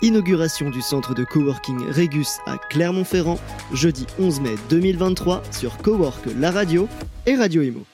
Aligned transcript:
Inauguration 0.00 0.70
du 0.70 0.80
centre 0.80 1.12
de 1.12 1.24
coworking 1.24 1.90
Régus 1.90 2.38
à 2.46 2.56
Clermont-Ferrand, 2.70 3.40
jeudi 3.72 4.06
11 4.20 4.40
mai 4.42 4.54
2023 4.70 5.42
sur 5.50 5.76
Cowork 5.78 6.24
La 6.38 6.52
Radio 6.52 6.88
et 7.26 7.34
Radio 7.34 7.62
Imo. 7.62 7.84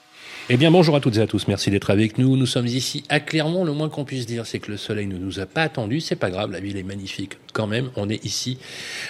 Eh 0.49 0.57
bien, 0.57 0.69
bonjour 0.69 0.95
à 0.95 0.99
toutes 0.99 1.17
et 1.17 1.21
à 1.21 1.25
tous. 1.25 1.47
Merci 1.47 1.71
d'être 1.71 1.89
avec 1.89 2.19
nous. 2.19 2.37
Nous 2.37 2.45
sommes 2.45 2.67
ici 2.67 3.03
à 3.09 3.19
Clermont. 3.19 3.63
Le 3.63 3.71
moins 3.71 3.89
qu'on 3.89 4.05
puisse 4.05 4.27
dire, 4.27 4.45
c'est 4.45 4.59
que 4.59 4.69
le 4.69 4.77
soleil 4.77 5.07
ne 5.07 5.17
nous 5.17 5.39
a 5.39 5.47
pas 5.47 5.63
attendu. 5.63 5.99
C'est 5.99 6.15
pas 6.15 6.29
grave. 6.29 6.51
La 6.51 6.59
ville 6.59 6.77
est 6.77 6.83
magnifique 6.83 7.39
quand 7.53 7.65
même. 7.65 7.89
On 7.95 8.07
est 8.07 8.23
ici 8.23 8.59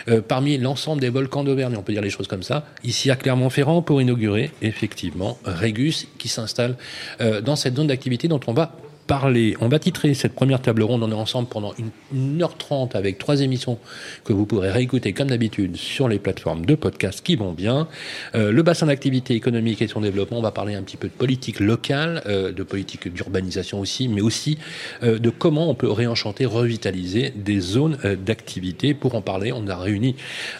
euh, 0.07 0.21
parmi 0.25 0.57
l'ensemble 0.57 1.01
des 1.01 1.09
volcans 1.09 1.43
d'Auvergne. 1.43 1.75
On 1.77 1.83
peut 1.83 1.91
dire 1.91 2.01
les 2.01 2.09
choses 2.09 2.29
comme 2.29 2.43
ça. 2.43 2.65
Ici 2.85 3.11
à 3.11 3.17
Clermont-Ferrand 3.17 3.81
pour 3.81 4.01
inaugurer 4.01 4.51
effectivement 4.61 5.37
Régus 5.43 6.07
qui 6.17 6.29
s'installe 6.29 6.77
euh, 7.19 7.41
dans 7.41 7.57
cette 7.57 7.75
zone 7.75 7.87
d'activité 7.87 8.29
dont 8.29 8.39
on 8.47 8.53
va 8.53 8.71
parler. 9.07 9.55
On 9.61 9.67
va 9.67 9.79
titrer 9.79 10.13
cette 10.13 10.33
première 10.33 10.61
table 10.61 10.83
ronde. 10.83 11.03
On 11.03 11.11
est 11.11 11.15
ensemble 11.15 11.47
pendant 11.47 11.73
une, 11.77 12.41
heure 12.41 12.57
trente 12.57 12.95
avec 12.95 13.17
trois 13.17 13.41
émissions 13.41 13.77
que 14.23 14.33
vous 14.33 14.45
pourrez 14.45 14.71
réécouter 14.71 15.13
comme 15.13 15.29
d'habitude 15.29 15.75
sur 15.75 16.07
les 16.07 16.19
plateformes 16.19 16.65
de 16.65 16.75
podcast 16.75 17.21
qui 17.23 17.35
vont 17.35 17.51
bien. 17.51 17.87
Euh, 18.33 18.51
le 18.51 18.63
bassin 18.63 18.87
d'activité 18.87 19.33
économique 19.35 19.81
et 19.81 19.87
son 19.87 20.01
développement. 20.01 20.39
On 20.39 20.41
va 20.41 20.51
parler 20.51 20.75
un 20.75 20.83
petit 20.83 20.97
peu 20.97 21.07
de 21.07 21.13
politique 21.13 21.59
locale, 21.59 22.23
euh, 22.25 22.51
de 22.51 22.63
politique 22.63 23.13
d'urbanisation 23.13 23.79
aussi, 23.79 24.07
mais 24.07 24.21
aussi 24.21 24.57
euh, 25.03 25.19
de 25.19 25.29
comment 25.29 25.69
on 25.69 25.75
peut 25.75 25.91
réenchanter, 25.91 26.45
revitaliser 26.45 27.31
des 27.35 27.59
zones 27.59 27.97
d'activité. 28.25 28.93
Pour 28.93 29.15
en 29.15 29.21
parler, 29.21 29.51
on 29.51 29.67
a 29.67 29.75
réuni 29.75 30.15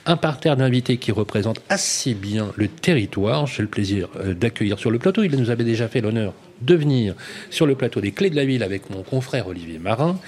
un 0.05 0.17
parterre 0.17 0.57
d'invités 0.57 0.97
qui 0.97 1.11
représente 1.11 1.61
assez 1.69 2.13
bien 2.13 2.51
le 2.55 2.67
territoire. 2.67 3.47
J'ai 3.47 3.63
le 3.63 3.67
plaisir 3.67 4.09
d'accueillir 4.39 4.79
sur 4.79 4.91
le 4.91 4.99
plateau. 4.99 5.23
Il 5.23 5.35
nous 5.35 5.49
avait 5.49 5.63
déjà 5.63 5.87
fait 5.87 6.01
l'honneur 6.01 6.33
de 6.61 6.75
venir 6.75 7.15
sur 7.49 7.65
le 7.65 7.75
plateau 7.75 8.01
des 8.01 8.11
Clés 8.11 8.29
de 8.29 8.35
la 8.35 8.45
Ville 8.45 8.63
avec 8.63 8.89
mon 8.89 9.03
confrère 9.03 9.47
Olivier 9.47 9.79
Marin. 9.79 10.19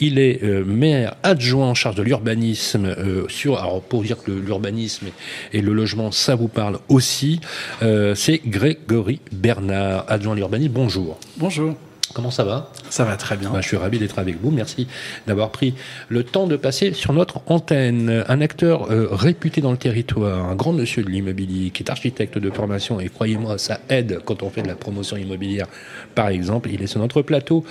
Il 0.00 0.18
est 0.18 0.42
euh, 0.42 0.64
maire 0.64 1.14
adjoint 1.22 1.68
en 1.68 1.74
charge 1.74 1.96
de 1.96 2.02
l'urbanisme. 2.02 2.86
Euh, 2.86 3.26
sur, 3.28 3.58
alors 3.58 3.82
pour 3.82 4.02
dire 4.02 4.22
que 4.22 4.30
l'urbanisme 4.30 5.08
et 5.52 5.60
le 5.60 5.72
logement, 5.72 6.10
ça 6.10 6.34
vous 6.34 6.48
parle 6.48 6.78
aussi. 6.88 7.40
Euh, 7.82 8.14
c'est 8.14 8.40
Grégory 8.46 9.20
Bernard, 9.32 10.04
adjoint 10.08 10.32
à 10.32 10.36
l'urbanisme. 10.36 10.72
Bonjour. 10.72 11.18
Bonjour. 11.36 11.76
Comment 12.14 12.30
ça 12.30 12.44
va? 12.44 12.70
Ça 12.90 13.04
va 13.04 13.16
très 13.16 13.36
bien. 13.36 13.50
Ben, 13.50 13.62
je 13.62 13.68
suis 13.68 13.76
ravi 13.76 13.98
d'être 13.98 14.18
avec 14.18 14.40
vous. 14.40 14.50
Merci 14.50 14.86
d'avoir 15.26 15.50
pris 15.50 15.74
le 16.08 16.24
temps 16.24 16.46
de 16.46 16.56
passer 16.56 16.92
sur 16.92 17.14
notre 17.14 17.40
antenne. 17.46 18.24
Un 18.28 18.40
acteur 18.42 18.90
euh, 18.90 19.08
réputé 19.10 19.62
dans 19.62 19.70
le 19.70 19.78
territoire, 19.78 20.44
un 20.44 20.54
grand 20.54 20.72
monsieur 20.72 21.02
de 21.02 21.08
l'immobilier 21.08 21.70
qui 21.70 21.82
est 21.82 21.90
architecte 21.90 22.36
de 22.36 22.50
formation 22.50 23.00
et 23.00 23.08
croyez-moi, 23.08 23.56
ça 23.56 23.80
aide 23.88 24.20
quand 24.24 24.42
on 24.42 24.50
fait 24.50 24.62
de 24.62 24.68
la 24.68 24.74
promotion 24.74 25.16
immobilière. 25.16 25.66
Par 26.14 26.28
exemple, 26.28 26.68
il 26.70 26.82
est 26.82 26.86
sur 26.86 27.00
notre 27.00 27.22
plateau, 27.22 27.64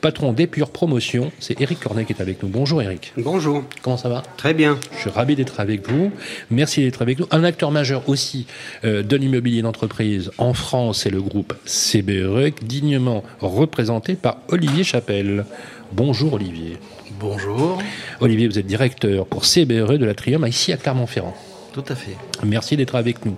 patron 0.00 0.32
des 0.32 0.46
Pures 0.46 0.70
Promotions. 0.70 1.32
C'est 1.40 1.60
Eric 1.60 1.80
Cornet 1.80 2.04
qui 2.04 2.12
est 2.12 2.22
avec 2.22 2.42
nous. 2.42 2.48
Bonjour 2.48 2.80
Eric. 2.80 3.12
Bonjour. 3.16 3.64
Comment 3.82 3.96
ça 3.96 4.08
va? 4.08 4.22
Très 4.36 4.54
bien. 4.54 4.78
Je 4.92 5.00
suis 5.00 5.10
ravi 5.10 5.34
d'être 5.34 5.58
avec 5.58 5.90
vous. 5.90 6.12
Merci 6.50 6.82
d'être 6.82 7.02
avec 7.02 7.18
nous. 7.18 7.26
Un 7.32 7.42
acteur 7.42 7.72
majeur 7.72 8.08
aussi 8.08 8.46
euh, 8.84 9.02
de 9.02 9.16
l'immobilier 9.16 9.62
d'entreprise 9.62 10.30
en 10.38 10.54
France, 10.54 11.00
c'est 11.00 11.10
le 11.10 11.20
groupe 11.20 11.54
CBRE, 11.64 12.50
dignement 12.62 13.24
représenté 13.40 13.87
par 14.20 14.38
Olivier 14.48 14.84
Chapelle. 14.84 15.46
Bonjour 15.92 16.34
Olivier. 16.34 16.76
Bonjour. 17.18 17.78
Olivier, 18.20 18.46
vous 18.46 18.58
êtes 18.58 18.66
directeur 18.66 19.26
pour 19.26 19.46
CBRE 19.46 19.96
de 19.96 20.04
la 20.04 20.14
Trium 20.14 20.46
ici 20.46 20.72
à 20.72 20.76
Clermont-Ferrand. 20.76 21.34
Tout 21.72 21.84
à 21.88 21.94
fait. 21.94 22.16
Merci 22.44 22.76
d'être 22.76 22.96
avec 22.96 23.24
nous. 23.24 23.36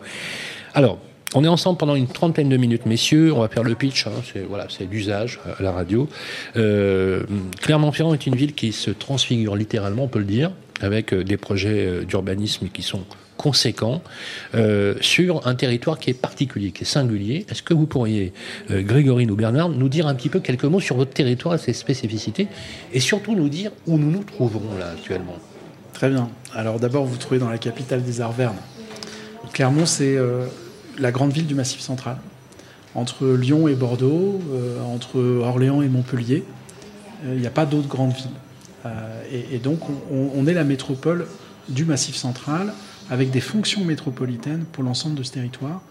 Alors, 0.74 0.98
on 1.34 1.44
est 1.44 1.48
ensemble 1.48 1.78
pendant 1.78 1.94
une 1.94 2.08
trentaine 2.08 2.48
de 2.48 2.56
minutes, 2.56 2.86
messieurs. 2.86 3.32
On 3.32 3.40
va 3.40 3.48
faire 3.48 3.62
le 3.62 3.76
pitch. 3.76 4.08
Hein. 4.08 4.22
c'est 4.32 4.40
voilà, 4.40 4.66
c'est 4.68 4.90
d'usage 4.90 5.38
à 5.58 5.62
la 5.62 5.70
radio. 5.70 6.08
Euh, 6.56 7.22
Clermont-Ferrand 7.62 8.12
est 8.12 8.26
une 8.26 8.34
ville 8.34 8.52
qui 8.52 8.72
se 8.72 8.90
transfigure 8.90 9.54
littéralement, 9.54 10.04
on 10.04 10.08
peut 10.08 10.18
le 10.18 10.24
dire, 10.24 10.50
avec 10.80 11.14
euh, 11.14 11.22
des 11.22 11.36
projets 11.36 11.86
euh, 11.86 12.04
d'urbanisme 12.04 12.68
qui 12.72 12.82
sont 12.82 13.04
conséquent 13.40 14.02
euh, 14.54 14.94
sur 15.00 15.46
un 15.46 15.54
territoire 15.54 15.98
qui 15.98 16.10
est 16.10 16.14
particulier, 16.14 16.72
qui 16.72 16.82
est 16.82 16.86
singulier. 16.86 17.46
Est-ce 17.48 17.62
que 17.62 17.72
vous 17.72 17.86
pourriez, 17.86 18.34
euh, 18.70 18.82
Grégorine 18.82 19.30
ou 19.30 19.34
Bernard, 19.34 19.70
nous 19.70 19.88
dire 19.88 20.06
un 20.06 20.14
petit 20.14 20.28
peu 20.28 20.40
quelques 20.40 20.64
mots 20.64 20.78
sur 20.78 20.96
votre 20.96 21.12
territoire 21.12 21.58
ses 21.58 21.72
spécificités, 21.72 22.48
et 22.92 23.00
surtout 23.00 23.34
nous 23.34 23.48
dire 23.48 23.70
où 23.86 23.96
nous 23.96 24.10
nous 24.10 24.24
trouvons 24.24 24.60
là 24.78 24.90
actuellement? 24.90 25.36
Très 25.94 26.10
bien. 26.10 26.28
Alors 26.54 26.78
d'abord, 26.78 27.06
vous, 27.06 27.12
vous 27.12 27.16
trouvez 27.16 27.40
dans 27.40 27.48
la 27.48 27.56
capitale 27.56 28.02
des 28.02 28.20
Arvernes. 28.20 28.60
Clermont, 29.54 29.86
c'est 29.86 30.18
euh, 30.18 30.44
la 30.98 31.10
grande 31.10 31.32
ville 31.32 31.46
du 31.46 31.54
Massif 31.54 31.80
central. 31.80 32.18
Entre 32.94 33.26
Lyon 33.26 33.68
et 33.68 33.74
Bordeaux, 33.74 34.38
euh, 34.52 34.82
entre 34.82 35.18
Orléans 35.18 35.80
et 35.80 35.88
Montpellier, 35.88 36.44
il 37.24 37.40
n'y 37.40 37.46
a 37.46 37.50
pas 37.50 37.64
d'autres 37.64 37.88
grandes 37.88 38.12
villes. 38.12 38.26
Et, 39.30 39.58
donc, 39.58 39.80
on, 40.10 40.30
on, 40.34 40.46
est 40.46 40.54
la 40.54 40.64
métropole 40.64 41.26
du 41.68 41.84
Massif 41.84 42.16
central 42.16 42.72
avec 43.10 43.30
des 43.30 43.40
fonctions 43.40 43.84
métropolitaines 43.84 44.64
pour 44.72 44.84
l'ensemble 44.84 45.16
de 45.16 45.22
ce 45.22 45.32
territoire. 45.32 45.82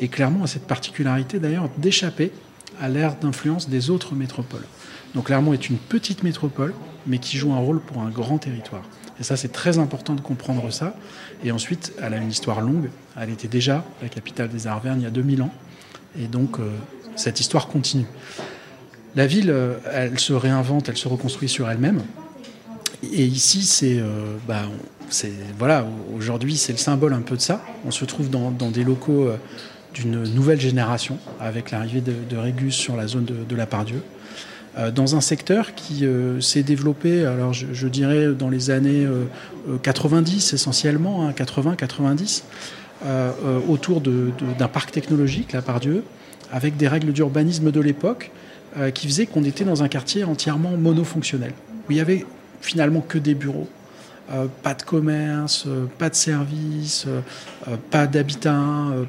Et 0.00 0.08
Clermont 0.08 0.42
a 0.42 0.46
cette 0.46 0.66
particularité 0.66 1.38
d'ailleurs 1.38 1.68
d'échapper 1.78 2.32
à 2.80 2.88
l'ère 2.88 3.16
d'influence 3.16 3.68
des 3.68 3.90
autres 3.90 4.14
métropoles. 4.14 4.66
Donc 5.14 5.26
Clermont 5.26 5.52
est 5.52 5.68
une 5.68 5.76
petite 5.76 6.24
métropole, 6.24 6.74
mais 7.06 7.18
qui 7.18 7.36
joue 7.36 7.52
un 7.52 7.58
rôle 7.58 7.80
pour 7.80 8.02
un 8.02 8.10
grand 8.10 8.38
territoire. 8.38 8.82
Et 9.20 9.22
ça, 9.22 9.36
c'est 9.36 9.52
très 9.52 9.78
important 9.78 10.14
de 10.14 10.20
comprendre 10.20 10.70
ça. 10.72 10.96
Et 11.44 11.52
ensuite, 11.52 11.92
elle 12.02 12.14
a 12.14 12.16
une 12.16 12.30
histoire 12.30 12.60
longue. 12.60 12.90
Elle 13.16 13.30
était 13.30 13.46
déjà 13.46 13.84
la 14.02 14.08
capitale 14.08 14.48
des 14.48 14.66
Arvernes 14.66 15.00
il 15.00 15.04
y 15.04 15.06
a 15.06 15.10
2000 15.10 15.42
ans. 15.42 15.52
Et 16.18 16.26
donc, 16.26 16.58
euh, 16.58 16.70
cette 17.14 17.38
histoire 17.38 17.68
continue. 17.68 18.06
La 19.14 19.26
ville, 19.26 19.50
euh, 19.50 19.76
elle 19.92 20.18
se 20.18 20.32
réinvente, 20.32 20.88
elle 20.88 20.96
se 20.96 21.06
reconstruit 21.06 21.48
sur 21.48 21.70
elle-même. 21.70 22.02
Et 23.12 23.24
ici, 23.24 23.62
c'est 23.62 23.98
euh, 23.98 24.36
bah, 24.48 24.62
c'est 24.93 24.93
voilà, 25.58 25.86
aujourd'hui 26.16 26.56
c'est 26.56 26.72
le 26.72 26.78
symbole 26.78 27.12
un 27.12 27.20
peu 27.20 27.36
de 27.36 27.40
ça. 27.40 27.64
On 27.86 27.90
se 27.90 28.04
trouve 28.04 28.30
dans, 28.30 28.50
des 28.50 28.84
locaux 28.84 29.28
euh, 29.28 29.36
d'une 29.94 30.24
nouvelle 30.24 30.60
génération 30.60 31.18
avec 31.40 31.70
l'arrivée 31.70 32.00
de, 32.02 32.36
Régus 32.36 32.74
sur 32.74 32.96
la 32.96 33.06
zone 33.06 33.24
de, 33.24 33.56
la 33.56 33.66
Pardieu. 33.66 34.02
Euh, 34.76 34.90
dans 34.90 35.14
un 35.14 35.20
secteur 35.20 35.74
qui 35.74 36.04
euh, 36.04 36.40
s'est 36.40 36.64
développé, 36.64 37.24
alors 37.24 37.52
je, 37.52 37.88
dirais 37.88 38.32
dans 38.36 38.50
les 38.50 38.70
années 38.70 39.06
90 39.82 40.52
euh, 40.52 40.56
essentiellement, 40.56 41.26
hein, 41.26 41.32
80-90, 41.32 42.42
euh, 43.06 43.32
autour 43.68 44.00
d'un 44.00 44.68
parc 44.68 44.90
technologique, 44.90 45.52
la 45.52 45.62
Pardieu, 45.62 46.02
avec 46.50 46.76
des 46.76 46.88
règles 46.88 47.12
d'urbanisme 47.12 47.70
de 47.70 47.80
l'époque 47.80 48.30
qui 48.92 49.06
faisaient 49.06 49.26
qu'on 49.26 49.44
était 49.44 49.62
dans 49.62 49.84
un 49.84 49.88
quartier 49.88 50.24
entièrement 50.24 50.76
monofonctionnel, 50.76 51.52
où 51.88 51.92
il 51.92 51.96
y 51.96 52.00
avait 52.00 52.26
finalement 52.60 53.02
que 53.02 53.18
des 53.18 53.34
bureaux, 53.34 53.68
euh, 54.32 54.46
pas 54.62 54.72
de 54.72 54.82
commerce, 54.82 55.64
euh, 55.66 55.84
pas 55.98 56.08
de 56.08 56.14
service, 56.14 57.04
euh, 57.06 57.76
pas 57.90 58.06
d'habitat, 58.06 58.58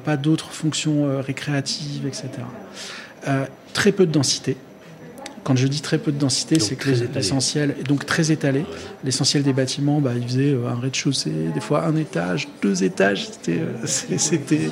pas 0.04 0.18
d'autres 0.18 0.50
fonctions 0.50 1.20
récréatives, 1.22 2.06
etc. 2.06 2.30
très 3.72 3.92
peu 3.92 4.06
de 4.06 4.12
densité. 4.12 4.58
Quand 5.42 5.56
je 5.56 5.68
dis 5.68 5.80
très 5.80 5.98
peu 5.98 6.12
de 6.12 6.18
densité, 6.18 6.58
c'est 6.58 6.74
que 6.74 6.90
l'essentiel 7.14 7.76
est 7.80 7.84
donc 7.84 8.04
très 8.04 8.32
étalé. 8.32 8.66
L'essentiel 9.04 9.42
des 9.42 9.52
bâtiments, 9.52 10.00
bah, 10.00 10.12
il 10.16 10.24
faisait 10.24 10.56
un 10.68 10.78
rez-de-chaussée, 10.78 11.50
des 11.54 11.60
fois 11.60 11.84
un 11.86 11.96
étage, 11.96 12.48
deux 12.60 12.84
étages. 12.84 13.28
C'était, 13.28 13.60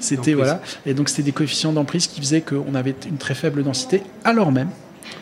c'était, 0.00 0.34
voilà. 0.34 0.62
Et 0.84 0.94
donc 0.94 1.10
c'était 1.10 1.22
des 1.22 1.32
coefficients 1.32 1.72
d'emprise 1.72 2.06
qui 2.06 2.20
faisaient 2.20 2.40
qu'on 2.40 2.74
avait 2.74 2.94
une 3.06 3.18
très 3.18 3.34
faible 3.34 3.62
densité, 3.62 4.02
alors 4.24 4.50
même 4.50 4.70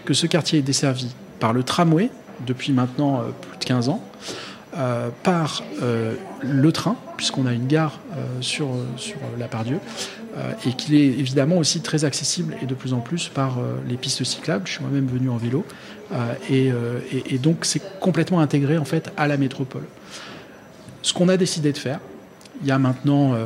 que 0.04 0.14
ce 0.14 0.26
quartier 0.26 0.60
est 0.60 0.62
desservi 0.62 1.08
par 1.38 1.52
le 1.52 1.64
tramway 1.64 2.08
depuis 2.46 2.72
maintenant 2.72 3.24
plus 3.42 3.58
de 3.58 3.64
15 3.64 3.88
ans, 3.88 4.02
euh, 4.76 5.10
par 5.22 5.62
euh, 5.82 6.14
le 6.42 6.72
train, 6.72 6.96
puisqu'on 7.16 7.46
a 7.46 7.52
une 7.52 7.66
gare 7.66 8.00
euh, 8.12 8.24
sur, 8.40 8.68
sur 8.96 9.18
la 9.38 9.48
Pardieu, 9.48 9.78
et 10.66 10.72
qu'il 10.72 10.96
est 10.96 11.06
évidemment 11.06 11.58
aussi 11.58 11.80
très 11.80 12.04
accessible 12.04 12.56
et 12.60 12.66
de 12.66 12.74
plus 12.74 12.92
en 12.92 12.98
plus 12.98 13.28
par 13.28 13.58
les 13.88 13.96
pistes 13.96 14.24
cyclables. 14.24 14.66
Je 14.66 14.72
suis 14.72 14.82
moi-même 14.82 15.06
venu 15.06 15.30
en 15.30 15.36
vélo, 15.36 15.64
et, 16.50 16.72
et, 17.30 17.38
donc 17.38 17.58
c'est 17.64 18.00
complètement 18.00 18.40
intégré 18.40 18.76
en 18.76 18.84
fait 18.84 19.12
à 19.16 19.28
la 19.28 19.36
métropole. 19.36 19.84
Ce 21.02 21.12
qu'on 21.12 21.28
a 21.28 21.36
décidé 21.36 21.70
de 21.70 21.78
faire, 21.78 22.00
il 22.62 22.66
y 22.66 22.72
a 22.72 22.80
maintenant, 22.80 23.36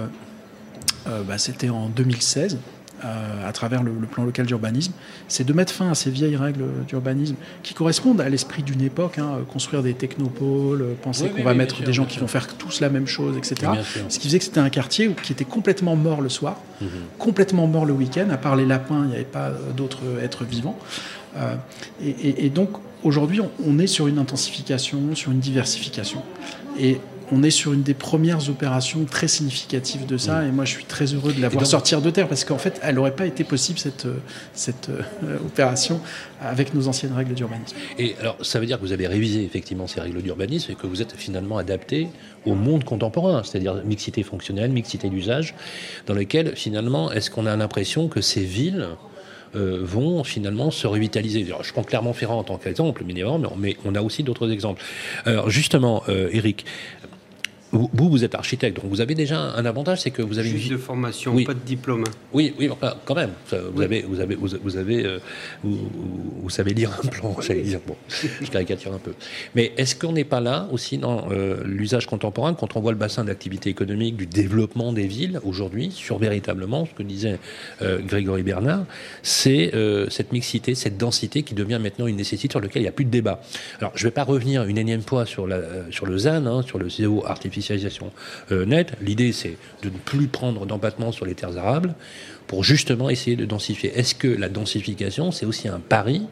bah, 1.04 1.36
c'était 1.36 1.68
en 1.68 1.90
2016, 1.90 2.54
euh, 2.54 2.58
à 3.02 3.52
travers 3.52 3.82
le, 3.82 3.92
le 3.98 4.06
plan 4.06 4.24
local 4.24 4.46
d'urbanisme, 4.46 4.92
c'est 5.28 5.44
de 5.44 5.52
mettre 5.52 5.72
fin 5.72 5.90
à 5.90 5.94
ces 5.94 6.10
vieilles 6.10 6.36
règles 6.36 6.64
d'urbanisme 6.86 7.36
qui 7.62 7.74
correspondent 7.74 8.20
à 8.20 8.28
l'esprit 8.28 8.62
d'une 8.62 8.82
époque, 8.82 9.18
hein, 9.18 9.38
construire 9.48 9.82
des 9.82 9.94
technopoles, 9.94 10.84
penser 11.02 11.24
oui, 11.24 11.30
qu'on 11.30 11.36
oui, 11.36 11.42
va 11.42 11.52
oui, 11.52 11.56
mettre 11.58 11.76
sûr, 11.76 11.86
des 11.86 11.92
gens 11.92 12.04
qui 12.04 12.18
vont 12.18 12.26
faire 12.26 12.48
tous 12.56 12.80
la 12.80 12.88
même 12.88 13.06
chose, 13.06 13.36
etc. 13.36 13.72
Ce 14.08 14.18
qui 14.18 14.26
faisait 14.28 14.38
que 14.38 14.44
c'était 14.44 14.60
un 14.60 14.70
quartier 14.70 15.10
qui 15.22 15.32
était 15.32 15.44
complètement 15.44 15.96
mort 15.96 16.20
le 16.20 16.28
soir, 16.28 16.56
-hmm. 16.82 16.86
complètement 17.18 17.66
mort 17.66 17.86
le 17.86 17.92
week-end, 17.92 18.28
à 18.30 18.36
part 18.36 18.56
les 18.56 18.66
lapins, 18.66 19.02
il 19.04 19.08
n'y 19.08 19.14
avait 19.14 19.24
pas 19.24 19.50
d'autres 19.76 20.02
êtres 20.22 20.44
vivants. 20.44 20.78
Euh, 21.36 21.54
et, 22.02 22.08
et, 22.10 22.46
et, 22.46 22.50
donc 22.50 22.70
aujourd'hui, 23.02 23.40
on, 23.40 23.50
on, 23.66 23.78
est 23.78 23.86
sur 23.86 24.06
une 24.08 24.18
intensification, 24.18 25.14
sur 25.14 25.30
une 25.30 25.40
diversification. 25.40 26.22
Et 26.78 27.00
on 27.32 27.42
est 27.42 27.50
sur 27.50 27.72
une 27.72 27.82
des 27.82 27.94
premières 27.94 28.48
opérations 28.48 29.04
très 29.04 29.28
significatives 29.28 30.06
de 30.06 30.16
ça, 30.16 30.44
et 30.44 30.50
moi 30.50 30.64
je 30.64 30.70
suis 30.72 30.84
très 30.84 31.06
heureux 31.06 31.32
de 31.32 31.40
la 31.40 31.48
voir 31.48 31.66
sortir 31.66 32.00
de 32.00 32.10
terre, 32.10 32.28
parce 32.28 32.44
qu'en 32.44 32.58
fait, 32.58 32.80
elle 32.82 32.94
n'aurait 32.96 33.16
pas 33.16 33.26
été 33.26 33.44
possible 33.44 33.78
cette, 33.78 34.06
cette 34.54 34.90
opération 35.44 36.00
avec 36.40 36.74
nos 36.74 36.88
anciennes 36.88 37.12
règles 37.12 37.34
d'urbanisme. 37.34 37.76
Et 37.98 38.14
alors, 38.20 38.36
ça 38.42 38.60
veut 38.60 38.66
dire 38.66 38.78
que 38.78 38.82
vous 38.82 38.92
avez 38.92 39.06
révisé 39.06 39.44
effectivement 39.44 39.86
ces 39.86 40.00
règles 40.00 40.22
d'urbanisme 40.22 40.72
et 40.72 40.74
que 40.74 40.86
vous 40.86 41.02
êtes 41.02 41.14
finalement 41.16 41.58
adapté 41.58 42.08
au 42.46 42.54
monde 42.54 42.84
contemporain, 42.84 43.42
c'est-à-dire 43.44 43.82
mixité 43.84 44.22
fonctionnelle, 44.22 44.70
mixité 44.70 45.08
d'usage, 45.08 45.54
dans 46.06 46.14
lequel 46.14 46.54
finalement, 46.56 47.10
est-ce 47.12 47.30
qu'on 47.30 47.46
a 47.46 47.56
l'impression 47.56 48.08
que 48.08 48.20
ces 48.20 48.42
villes 48.42 48.88
euh, 49.56 49.80
vont 49.82 50.24
finalement 50.24 50.70
se 50.70 50.86
revitaliser? 50.86 51.46
je 51.62 51.72
prends 51.72 51.82
Clermont-Ferrand 51.82 52.38
en 52.38 52.44
tant 52.44 52.58
qu'exemple, 52.58 53.02
mais, 53.06 53.22
mais 53.56 53.76
on 53.84 53.94
a 53.94 54.02
aussi 54.02 54.22
d'autres 54.22 54.50
exemples. 54.50 54.82
Alors 55.24 55.50
justement, 55.50 56.02
euh, 56.08 56.28
Eric, 56.32 56.64
vous, 57.72 58.08
vous 58.08 58.24
êtes 58.24 58.34
architecte, 58.34 58.76
donc 58.80 58.86
vous 58.90 59.00
avez 59.00 59.14
déjà 59.14 59.38
un 59.38 59.64
avantage, 59.66 60.00
c'est 60.00 60.10
que 60.10 60.22
vous 60.22 60.38
avez 60.38 60.48
juste 60.48 60.72
de 60.72 60.76
formation, 60.76 61.36
pas 61.44 61.54
de 61.54 61.58
diplôme. 61.58 62.04
Oui, 62.32 62.54
oui, 62.58 62.70
quand 63.04 63.14
même. 63.14 63.32
Vous 63.72 63.82
avez, 63.82 64.02
vous 64.02 64.20
avez, 64.20 64.34
vous, 64.36 64.76
avez, 64.76 65.04
euh, 65.04 65.18
vous, 65.62 66.50
savez 66.50 66.72
lire 66.72 66.90
un 67.02 67.06
plan, 67.06 67.36
j'allais 67.46 67.62
dire. 67.62 67.80
Bon, 67.86 67.96
je 68.08 68.50
caricature 68.50 68.92
un 68.94 68.98
peu. 68.98 69.12
Mais 69.54 69.72
est-ce 69.76 69.94
qu'on 69.94 70.12
n'est 70.12 70.24
pas 70.24 70.40
là 70.40 70.68
aussi 70.72 70.98
dans 70.98 71.30
euh, 71.30 71.62
l'usage 71.64 72.06
contemporain 72.06 72.54
quand 72.54 72.76
on 72.76 72.80
voit 72.80 72.92
le 72.92 72.98
bassin 72.98 73.24
d'activité 73.24 73.68
économique 73.68 74.16
du 74.16 74.26
développement 74.26 74.92
des 74.92 75.06
villes 75.06 75.40
aujourd'hui 75.44 75.90
sur 75.90 76.18
véritablement 76.18 76.86
ce 76.86 76.94
que 76.94 77.02
disait 77.02 77.38
euh, 77.82 77.98
Grégory 78.00 78.42
Bernard, 78.42 78.84
c'est 79.22 79.72
cette 80.08 80.32
mixité, 80.32 80.74
cette 80.74 80.96
densité 80.96 81.42
qui 81.42 81.54
devient 81.54 81.78
maintenant 81.80 82.06
une 82.06 82.16
nécessité 82.16 82.52
sur 82.52 82.60
laquelle 82.60 82.82
il 82.82 82.84
n'y 82.84 82.88
a 82.88 82.92
plus 82.92 83.04
de 83.04 83.10
débat. 83.10 83.40
Alors, 83.80 83.92
je 83.94 84.04
ne 84.04 84.08
vais 84.08 84.14
pas 84.14 84.24
revenir 84.24 84.64
une 84.64 84.78
énième 84.78 85.02
fois 85.02 85.26
sur 85.26 85.46
la, 85.46 85.60
sur 85.90 86.06
le 86.06 86.16
ZAN, 86.16 86.46
hein, 86.46 86.62
sur 86.62 86.78
le 86.78 86.88
zéro 86.88 87.26
artificiel 87.26 87.57
euh, 88.52 88.64
nette. 88.64 88.92
L'idée, 89.00 89.32
c'est 89.32 89.56
de 89.82 89.88
ne 89.88 89.98
plus 89.98 90.26
prendre 90.26 90.66
d'empattement 90.66 91.12
sur 91.12 91.26
les 91.26 91.34
terres 91.34 91.56
arables 91.56 91.94
pour 92.46 92.64
justement 92.64 93.10
essayer 93.10 93.36
de 93.36 93.44
densifier. 93.44 93.92
Est-ce 93.98 94.14
que 94.14 94.28
la 94.28 94.48
densification, 94.48 95.32
c'est 95.32 95.46
aussi 95.46 95.68
un 95.68 95.80
pari 95.80 96.22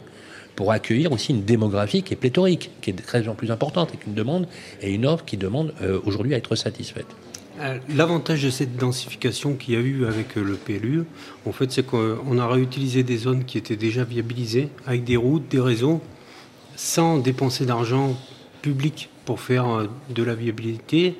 pour 0.54 0.72
accueillir 0.72 1.12
aussi 1.12 1.32
une 1.32 1.44
démographie 1.44 2.02
qui 2.02 2.14
est 2.14 2.16
pléthorique, 2.16 2.70
qui 2.80 2.90
est 2.90 2.94
de 2.94 3.02
très 3.02 3.28
en 3.28 3.34
plus 3.34 3.50
importante, 3.50 3.92
et 3.94 3.98
une 4.06 4.14
demande 4.14 4.48
et 4.80 4.92
une 4.92 5.06
offre 5.06 5.24
qui 5.24 5.36
demande 5.36 5.74
euh, 5.82 6.00
aujourd'hui 6.04 6.34
à 6.34 6.38
être 6.38 6.56
satisfaite? 6.56 7.06
Euh, 7.60 7.78
L'avantage 7.94 8.42
de 8.42 8.50
cette 8.50 8.76
densification 8.76 9.54
qu'il 9.54 9.74
y 9.74 9.76
a 9.76 9.80
eu 9.80 10.06
avec 10.06 10.34
le 10.36 10.54
PLU, 10.54 11.04
en 11.46 11.52
fait, 11.52 11.70
c'est 11.70 11.84
qu'on 11.84 12.38
a 12.38 12.46
réutilisé 12.46 13.02
des 13.02 13.18
zones 13.18 13.44
qui 13.44 13.58
étaient 13.58 13.76
déjà 13.76 14.04
viabilisées 14.04 14.68
avec 14.86 15.04
des 15.04 15.16
routes, 15.16 15.48
des 15.50 15.60
réseaux, 15.60 16.00
sans 16.74 17.18
dépenser 17.18 17.66
d'argent 17.66 18.16
pour 19.24 19.40
faire 19.40 19.68
euh, 19.68 19.86
de 20.08 20.22
la 20.22 20.34
viabilité 20.34 21.16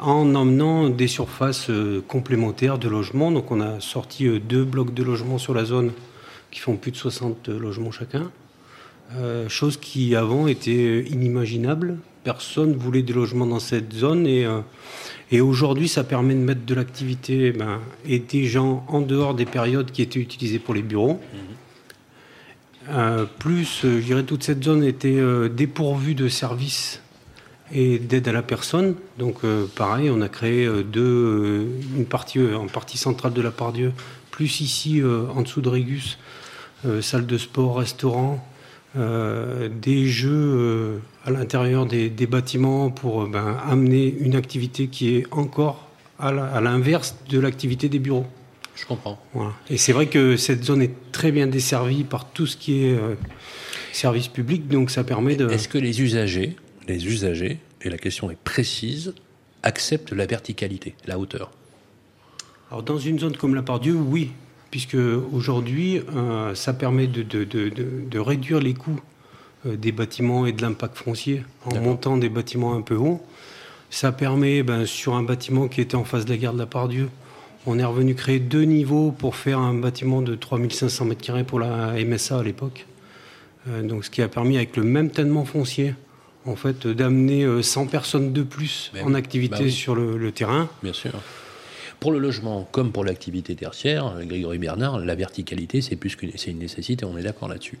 en 0.00 0.34
emmenant 0.34 0.88
des 0.88 1.06
surfaces 1.06 1.70
euh, 1.70 2.02
complémentaires 2.06 2.78
de 2.78 2.88
logements. 2.88 3.30
Donc 3.30 3.50
on 3.50 3.60
a 3.60 3.80
sorti 3.80 4.26
euh, 4.26 4.40
deux 4.40 4.64
blocs 4.64 4.92
de 4.92 5.02
logements 5.02 5.38
sur 5.38 5.54
la 5.54 5.64
zone 5.64 5.92
qui 6.50 6.60
font 6.60 6.76
plus 6.76 6.90
de 6.90 6.96
60 6.96 7.48
logements 7.48 7.92
chacun. 7.92 8.30
chose 9.48 9.78
qui 9.78 10.14
avant 10.14 10.46
était 10.46 11.02
inimaginable. 11.04 11.96
Personne 12.24 12.74
voulait 12.74 13.02
des 13.02 13.14
logements 13.14 13.46
dans 13.46 13.58
cette 13.58 13.92
zone 13.94 14.26
et, 14.26 15.40
aujourd'hui 15.40 15.88
ça 15.88 16.04
permet 16.04 16.34
de 16.34 16.40
mettre 16.40 16.66
de 16.66 16.74
l'activité 16.74 17.52
ben, 17.52 17.80
et 18.06 18.18
des 18.18 18.44
gens 18.44 18.84
en 18.88 19.00
dehors 19.00 19.34
des 19.34 19.46
périodes 19.46 19.90
qui 19.92 20.02
étaient 20.02 20.20
utilisées 20.20 20.58
pour 20.58 20.74
les 20.74 20.82
bureaux. 20.82 21.14
Mmh. 21.14 21.38
Plus, 23.38 23.80
je 23.82 23.98
dirais, 23.98 24.22
toute 24.22 24.42
cette 24.42 24.62
zone 24.64 24.84
était 24.84 25.20
dépourvue 25.50 26.14
de 26.14 26.28
services 26.28 27.02
et 27.72 27.98
d'aide 27.98 28.28
à 28.28 28.32
la 28.32 28.42
personne. 28.42 28.94
Donc 29.18 29.38
euh, 29.44 29.66
pareil, 29.74 30.10
on 30.10 30.20
a 30.20 30.28
créé 30.28 30.66
euh, 30.66 30.84
euh, 30.96 31.66
une 31.96 32.04
partie 32.04 32.40
en 32.40 32.66
partie 32.66 32.98
centrale 32.98 33.32
de 33.32 33.42
la 33.42 33.50
Pardieu, 33.50 33.92
plus 34.30 34.60
ici 34.60 35.02
en 35.04 35.42
dessous 35.42 35.60
de 35.60 35.68
Régus, 35.68 36.16
salle 37.02 37.26
de 37.26 37.36
sport, 37.36 37.76
restaurant, 37.78 38.42
des 38.94 40.06
jeux 40.06 41.02
à 41.26 41.30
l'intérieur 41.30 41.84
des, 41.84 42.26
bâtiments 42.26 42.88
pour 42.88 43.26
ben, 43.26 43.58
amener 43.68 44.16
une 44.20 44.34
activité 44.34 44.88
qui 44.88 45.16
est 45.16 45.26
encore 45.32 45.86
à 46.18 46.32
l'inverse 46.62 47.14
de 47.28 47.38
l'activité 47.38 47.90
des 47.90 47.98
bureaux. 47.98 48.26
Je 48.74 48.86
comprends. 48.86 49.18
Et 49.68 49.76
c'est 49.76 49.92
vrai 49.92 50.06
que 50.06 50.36
cette 50.36 50.64
zone 50.64 50.82
est 50.82 51.12
très 51.12 51.30
bien 51.30 51.46
desservie 51.46 52.04
par 52.04 52.30
tout 52.30 52.46
ce 52.46 52.56
qui 52.56 52.84
est 52.84 52.98
service 53.92 54.28
public, 54.28 54.66
donc 54.66 54.90
ça 54.90 55.04
permet 55.04 55.36
de... 55.36 55.48
Est-ce 55.48 55.68
que 55.68 55.78
les 55.78 56.00
usagers 56.00 56.56
les 56.88 57.06
usagers, 57.06 57.58
et 57.82 57.90
la 57.90 57.98
question 57.98 58.30
est 58.30 58.38
précise, 58.38 59.14
acceptent 59.62 60.12
la 60.12 60.26
verticalité, 60.26 60.94
la 61.06 61.18
hauteur? 61.18 61.50
Alors 62.70 62.82
dans 62.82 62.98
une 62.98 63.18
zone 63.18 63.36
comme 63.36 63.54
la 63.54 63.62
Pardieu, 63.62 63.94
oui, 63.94 64.32
puisque 64.70 64.96
aujourd'hui, 65.32 66.00
euh, 66.14 66.54
ça 66.54 66.72
permet 66.72 67.06
de, 67.06 68.18
réduire 68.18 68.60
les 68.60 68.74
coûts 68.74 69.00
euh, 69.66 69.76
des 69.76 69.92
bâtiments 69.92 70.46
et 70.46 70.52
de 70.52 70.62
l'impact 70.62 70.96
foncier 70.96 71.44
en 71.64 71.78
montant 71.80 72.16
des 72.16 72.28
bâtiments 72.28 72.74
un 72.74 72.82
peu 72.82 72.96
hauts. 72.96 73.22
Ça 73.90 74.10
permet, 74.10 74.62
ben, 74.62 74.86
sur 74.86 75.14
un 75.14 75.22
bâtiment 75.22 75.68
qui 75.68 75.82
était 75.82 75.96
en 75.96 76.04
face 76.04 76.24
de 76.24 76.30
la 76.30 76.38
gare 76.38 76.54
de 76.54 76.58
la 76.58 76.66
Pardieu, 76.66 77.10
on 77.66 77.78
est 77.78 77.84
revenu 77.84 78.14
créer 78.14 78.40
deux 78.40 78.62
niveaux 78.62 79.12
pour 79.12 79.36
faire 79.36 79.58
un 79.58 79.74
bâtiment 79.74 80.22
de 80.22 80.34
3500 80.34 81.08
m2 81.08 81.44
pour 81.44 81.60
la 81.60 81.92
MSA 82.04 82.38
à 82.38 82.42
l'époque. 82.42 82.86
Euh, 83.68 83.82
donc, 83.82 84.04
ce 84.04 84.10
qui 84.10 84.22
a 84.22 84.28
permis, 84.28 84.56
avec 84.56 84.76
le 84.76 84.82
même 84.82 85.10
tellement 85.10 85.44
foncier, 85.44 85.94
en 86.44 86.56
fait, 86.56 86.86
d'amener 86.86 87.62
100 87.62 87.82
euh, 87.82 87.86
personnes 87.86 88.32
de 88.32 88.42
plus 88.42 88.90
ben 88.94 89.06
en 89.06 89.14
activité 89.14 89.64
bah 89.64 89.70
sur 89.70 89.94
le, 89.94 90.32
terrain. 90.32 90.68
Bien 90.82 90.92
sûr. 90.92 91.12
Pour 92.00 92.10
le 92.10 92.18
logement, 92.18 92.68
comme 92.72 92.90
pour 92.90 93.04
l'activité 93.04 93.54
tertiaire, 93.54 94.12
Grégory 94.22 94.58
Bernard, 94.58 94.98
la 94.98 95.14
verticalité, 95.14 95.80
c'est 95.80 95.94
plus 95.94 96.16
c'est 96.34 96.50
une 96.50 96.58
nécessité. 96.58 97.04
On 97.04 97.16
est 97.16 97.22
d'accord 97.22 97.48
là-dessus. 97.48 97.78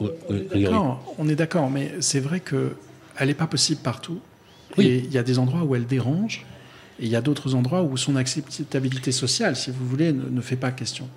on 0.00 1.28
est 1.28 1.34
d'accord, 1.34 1.68
mais 1.68 1.90
c'est 1.98 2.20
vrai 2.20 2.38
que 2.38 2.76
elle 3.16 3.28
n'est 3.28 3.34
pas 3.34 3.48
possible 3.48 3.80
partout. 3.82 4.20
Et 4.78 4.98
il 4.98 5.12
y 5.12 5.18
a 5.18 5.22
des 5.22 5.40
endroits 5.40 5.64
où 5.64 5.74
elle 5.74 5.86
dérange, 5.86 6.46
et 7.00 7.06
il 7.06 7.10
y 7.10 7.16
a 7.16 7.20
d'autres 7.20 7.54
endroits 7.54 7.82
où 7.82 7.96
son 7.96 8.16
acceptabilité 8.16 9.12
sociale, 9.12 9.56
si 9.56 9.70
vous 9.70 9.86
voulez, 9.86 10.12
ne 10.12 10.40
fait 10.40 10.56
pas 10.56 10.70
question. 10.70 11.08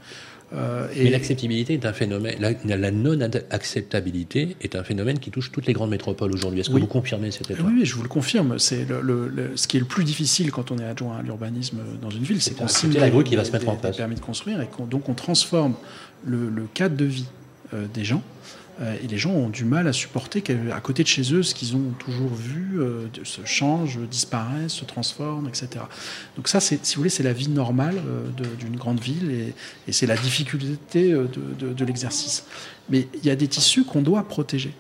Euh, 0.54 0.88
Mais 0.96 1.10
l'acceptabilité 1.10 1.74
est 1.74 1.86
un 1.86 1.94
phénomène, 1.94 2.36
la, 2.40 2.92
non-acceptabilité 2.92 4.56
est 4.62 4.76
un 4.76 4.84
phénomène 4.84 5.20
qui 5.20 5.32
touche 5.32 5.52
toutes 5.52 5.66
les 5.66 5.74
grandes 5.74 5.90
métropoles 5.90 6.32
aujourd'hui. 6.32 6.60
Est-ce 6.60 6.70
que 6.70 6.80
vous 6.80 6.88
confirmez 6.88 7.32
cette 7.32 7.50
étoile 7.50 7.66
Oui, 7.68 7.84
je 7.84 7.96
vous 7.96 8.04
le 8.04 8.10
confirme. 8.10 8.60
C'est 8.60 8.86
le, 8.88 9.52
ce 9.56 9.68
qui 9.68 9.78
est 9.78 9.80
le 9.80 9.88
plus 9.88 10.04
difficile 10.04 10.52
quand 10.52 10.72
on 10.72 10.78
est 10.78 10.86
adjoint 10.86 11.18
à 11.18 11.24
l'urbanisme 11.24 11.80
dans 12.02 12.12
une 12.12 12.24
ville, 12.24 12.42
c'est 12.42 12.56
qu'on 12.56 12.68
signe 12.68 12.94
la 12.94 13.10
grue 13.10 13.24
qui 13.24 13.36
va 13.36 13.44
se 13.44 13.52
mettre 13.52 13.70
en 13.70 13.76
place. 13.76 13.98
permis 13.98 14.16
de 14.16 14.22
construire 14.22 14.62
et 14.62 14.70
donc 14.90 15.10
on 15.10 15.14
transforme 15.14 15.74
le, 16.26 16.68
cadre 16.74 16.96
de 16.96 17.06
vie 17.06 17.26
euh, 17.74 17.86
des 17.94 18.04
gens 18.04 18.22
et 18.82 19.08
les 19.08 19.18
gens 19.18 19.32
ont 19.32 19.50
du 19.50 19.64
mal 19.64 19.88
à 19.88 19.94
supporter 19.94 20.42
qu'à 20.42 20.80
côté 20.82 21.04
de 21.04 21.08
chez 21.08 21.34
eux, 21.34 21.44
ce 21.44 21.56
qu'ils 21.56 21.76
ont 21.76 21.92
toujours 21.98 22.34
vu 22.34 22.80
euh, 22.80 23.08
se 23.24 23.46
change, 23.46 24.00
disparaît, 24.10 24.68
se 24.68 24.84
transforme, 24.84 25.48
etc. 25.48 25.86
Donc 26.36 26.48
ça, 26.48 26.60
si 26.60 26.76
vous 26.76 26.98
voulez, 26.98 27.10
c'est 27.10 27.24
la 27.24 27.34
vie 27.34 27.48
normale 27.48 27.96
euh, 28.06 28.28
d'une 28.60 28.76
grande 28.76 29.00
ville 29.00 29.32
et, 29.88 29.92
c'est 29.92 30.08
la 30.08 30.18
difficulté 30.18 31.12
de, 31.12 31.86
l'exercice. 31.86 32.46
Mais 32.90 33.08
il 33.14 33.26
y 33.26 33.30
a 33.30 33.36
des 33.36 33.48
tissus 33.48 33.86
qu'on 33.86 34.02
doit 34.02 34.28
protéger. 34.28 34.74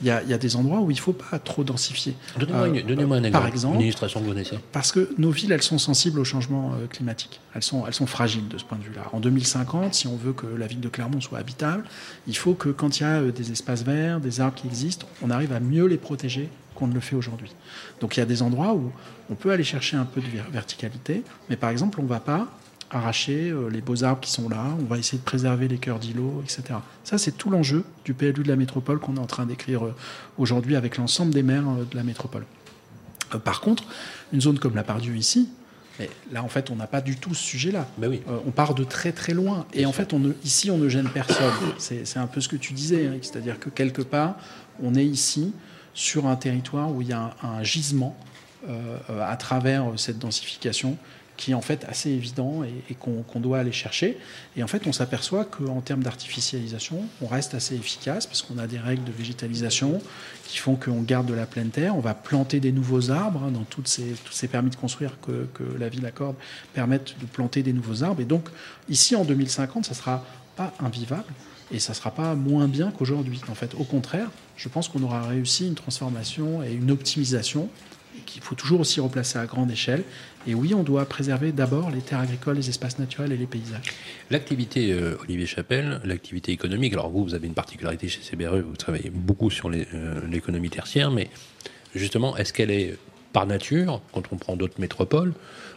Il 0.00 0.06
y, 0.06 0.10
a, 0.10 0.38
des 0.38 0.54
endroits 0.54 0.80
où 0.80 0.90
il 0.90 0.94
ne 0.94 1.00
faut 1.00 1.12
pas 1.12 1.40
trop 1.40 1.64
densifier. 1.64 2.14
Donnez-moi 2.38 3.16
un 3.16 3.24
exemple. 3.24 3.32
Par 3.32 3.46
exemple, 3.48 3.74
une 3.74 3.80
illustration 3.80 4.20
que 4.20 4.24
vous 4.26 4.30
connaissez. 4.30 4.58
Parce 4.70 4.92
que 4.92 5.10
nos 5.18 5.30
villes, 5.30 5.50
elles 5.50 5.62
sont 5.62 5.78
sensibles 5.78 6.20
au 6.20 6.24
changement 6.24 6.72
climatique. 6.88 7.40
Elles 7.54 7.64
sont, 7.64 7.84
elles 7.84 7.94
sont 7.94 8.06
fragiles 8.06 8.46
de 8.46 8.58
ce 8.58 8.64
point 8.64 8.78
de 8.78 8.84
vue-là. 8.84 9.08
En 9.12 9.18
2050, 9.18 9.94
si 9.94 10.06
on 10.06 10.16
veut 10.16 10.32
que 10.32 10.46
la 10.46 10.68
ville 10.68 10.80
de 10.80 10.88
Clermont 10.88 11.20
soit 11.20 11.38
habitable, 11.38 11.84
il 12.28 12.36
faut 12.36 12.54
que 12.54 12.68
quand 12.68 13.00
il 13.00 13.02
y 13.02 13.06
a 13.06 13.22
des 13.22 13.50
espaces 13.50 13.82
verts, 13.82 14.20
des 14.20 14.40
arbres 14.40 14.54
qui 14.54 14.68
existent, 14.68 15.06
on 15.22 15.30
arrive 15.30 15.52
à 15.52 15.60
mieux 15.60 15.86
les 15.86 15.96
protéger 15.96 16.48
qu'on 16.78 16.86
ne 16.86 16.94
le 16.94 17.00
fait 17.00 17.16
aujourd'hui. 17.16 17.52
Donc 18.00 18.16
il 18.16 18.20
y 18.20 18.22
a 18.22 18.26
des 18.26 18.42
endroits 18.42 18.74
où 18.74 18.92
on 19.30 19.34
peut 19.34 19.50
aller 19.50 19.64
chercher 19.64 19.96
un 19.96 20.04
peu 20.04 20.20
de 20.20 20.26
verticalité, 20.52 21.24
mais 21.50 21.56
par 21.56 21.70
exemple, 21.70 21.98
on 22.00 22.04
ne 22.04 22.08
va 22.08 22.20
pas 22.20 22.48
arracher 22.90 23.50
euh, 23.50 23.68
les 23.68 23.80
beaux 23.80 24.04
arbres 24.04 24.20
qui 24.20 24.30
sont 24.30 24.48
là, 24.48 24.64
on 24.80 24.84
va 24.84 24.98
essayer 24.98 25.18
de 25.18 25.24
préserver 25.24 25.68
les 25.68 25.78
cœurs 25.78 25.98
d'îlots, 25.98 26.42
etc. 26.42 26.78
Ça, 27.04 27.18
c'est 27.18 27.32
tout 27.32 27.50
l'enjeu 27.50 27.84
du 28.04 28.14
PLU 28.14 28.42
de 28.42 28.48
la 28.48 28.56
métropole 28.56 28.98
qu'on 28.98 29.16
est 29.16 29.20
en 29.20 29.26
train 29.26 29.46
d'écrire 29.46 29.84
euh, 29.84 29.94
aujourd'hui 30.38 30.76
avec 30.76 30.96
l'ensemble 30.96 31.32
des 31.32 31.42
maires 31.42 31.68
euh, 31.68 31.84
de 31.84 31.96
la 31.96 32.02
métropole. 32.02 32.44
Par 33.44 33.60
contre, 33.60 33.84
une 34.32 34.40
zone 34.40 34.58
comme 34.58 34.74
la 34.74 34.84
Pardieu 34.84 35.14
ici, 35.14 35.50
mais 35.98 36.08
là, 36.32 36.42
en 36.42 36.48
fait, 36.48 36.70
on 36.70 36.76
n'a 36.76 36.86
pas 36.86 37.02
du 37.02 37.16
tout 37.16 37.34
ce 37.34 37.42
sujet-là. 37.42 37.86
Ben 37.98 38.08
oui. 38.08 38.22
on 38.46 38.52
part 38.52 38.74
de 38.74 38.84
très 38.84 39.12
très 39.12 39.34
loin. 39.34 39.66
Et 39.74 39.84
en 39.84 39.92
fait, 39.92 40.12
on 40.14 40.32
ici, 40.44 40.70
on 40.70 40.78
ne 40.78 40.88
gêne 40.88 41.08
personne. 41.08 41.52
C'est 41.76 42.16
un 42.16 42.28
peu 42.28 42.40
ce 42.40 42.48
que 42.48 42.56
tu 42.56 42.72
disais, 42.72 43.10
c'est-à-dire 43.20 43.58
que 43.58 43.68
quelque 43.68 44.00
part, 44.00 44.36
on 44.80 44.94
est 44.94 45.04
ici 45.04 45.52
sur 45.92 46.26
un 46.26 46.36
territoire 46.36 46.90
où 46.90 47.02
il 47.02 47.08
y 47.08 47.12
a 47.12 47.34
un, 47.42 47.64
gisement 47.64 48.16
à 49.08 49.36
travers 49.36 49.86
cette 49.96 50.20
densification 50.20 50.96
qui 51.38 51.52
est 51.52 51.54
en 51.54 51.62
fait 51.62 51.86
assez 51.88 52.10
évident 52.10 52.62
et, 52.64 52.94
qu'on 52.94 53.40
doit 53.40 53.60
aller 53.60 53.72
chercher. 53.72 54.18
Et 54.56 54.62
en 54.62 54.66
fait, 54.66 54.86
on 54.86 54.92
s'aperçoit 54.92 55.44
qu'en 55.44 55.80
termes 55.80 56.02
d'artificialisation, 56.02 57.04
on 57.22 57.26
reste 57.26 57.54
assez 57.54 57.76
efficace 57.76 58.26
parce 58.26 58.42
qu'on 58.42 58.58
a 58.58 58.66
des 58.66 58.78
règles 58.78 59.04
de 59.04 59.12
végétalisation 59.12 60.02
qui 60.44 60.58
font 60.58 60.74
qu'on 60.74 61.00
garde 61.00 61.26
de 61.26 61.34
la 61.34 61.46
pleine 61.46 61.70
terre. 61.70 61.96
On 61.96 62.00
va 62.00 62.12
planter 62.12 62.58
des 62.58 62.72
nouveaux 62.72 63.10
arbres 63.10 63.44
hein, 63.44 63.52
dans 63.52 63.62
tous 63.62 64.00
ces 64.30 64.48
permis 64.48 64.70
de 64.70 64.76
construire 64.76 65.12
que, 65.22 65.46
que 65.54 65.62
la 65.78 65.88
ville 65.88 66.04
accorde 66.04 66.34
permettent 66.74 67.14
de 67.20 67.26
planter 67.26 67.62
des 67.62 67.72
nouveaux 67.72 68.02
arbres. 68.02 68.20
Et 68.20 68.26
donc, 68.26 68.48
ici, 68.88 69.14
en 69.14 69.24
2050, 69.24 69.84
ça 69.84 69.92
ne 69.92 69.96
sera 69.96 70.26
pas 70.56 70.74
invivable 70.80 71.32
et 71.70 71.78
ça 71.78 71.92
ne 71.92 71.96
sera 71.96 72.10
pas 72.10 72.34
moins 72.34 72.66
bien 72.66 72.90
qu'aujourd'hui. 72.90 73.40
En 73.48 73.54
fait, 73.54 73.74
au 73.74 73.84
contraire, 73.84 74.28
je 74.56 74.68
pense 74.68 74.88
qu'on 74.88 75.02
aura 75.04 75.22
réussi 75.22 75.68
une 75.68 75.76
transformation 75.76 76.64
et 76.64 76.72
une 76.72 76.90
optimisation 76.90 77.68
qu'il 78.26 78.42
faut 78.42 78.54
toujours 78.54 78.80
aussi 78.80 79.00
replacer 79.00 79.38
à 79.38 79.46
grande 79.46 79.70
échelle. 79.70 80.04
Et 80.46 80.54
oui, 80.54 80.74
on 80.74 80.82
doit 80.82 81.04
préserver 81.04 81.52
d'abord 81.52 81.90
les 81.90 82.00
terres 82.00 82.20
agricoles, 82.20 82.56
les 82.56 82.68
espaces 82.68 82.98
naturels 82.98 83.32
et 83.32 83.36
les 83.36 83.46
paysages. 83.46 83.92
L'activité, 84.30 84.92
euh, 84.92 85.16
Olivier 85.22 85.46
Chapelle, 85.46 86.00
l'activité 86.04 86.52
économique, 86.52 86.92
alors 86.92 87.10
vous, 87.10 87.24
vous 87.24 87.34
avez 87.34 87.46
une 87.46 87.54
particularité 87.54 88.08
chez 88.08 88.20
CBRE, 88.22 88.60
vous 88.60 88.76
travaillez 88.76 89.10
beaucoup 89.10 89.50
sur 89.50 89.68
euh, 89.68 90.20
l'économie 90.30 90.70
tertiaire, 90.70 91.10
mais 91.10 91.28
justement, 91.94 92.36
est-ce 92.36 92.52
qu'elle 92.52 92.70
est 92.70 92.96
par 93.32 93.46
nature, 93.46 94.00
quand 94.12 94.22
on 94.32 94.36
prend 94.36 94.56
d'autres 94.56 94.80
métropoles, 94.80 95.34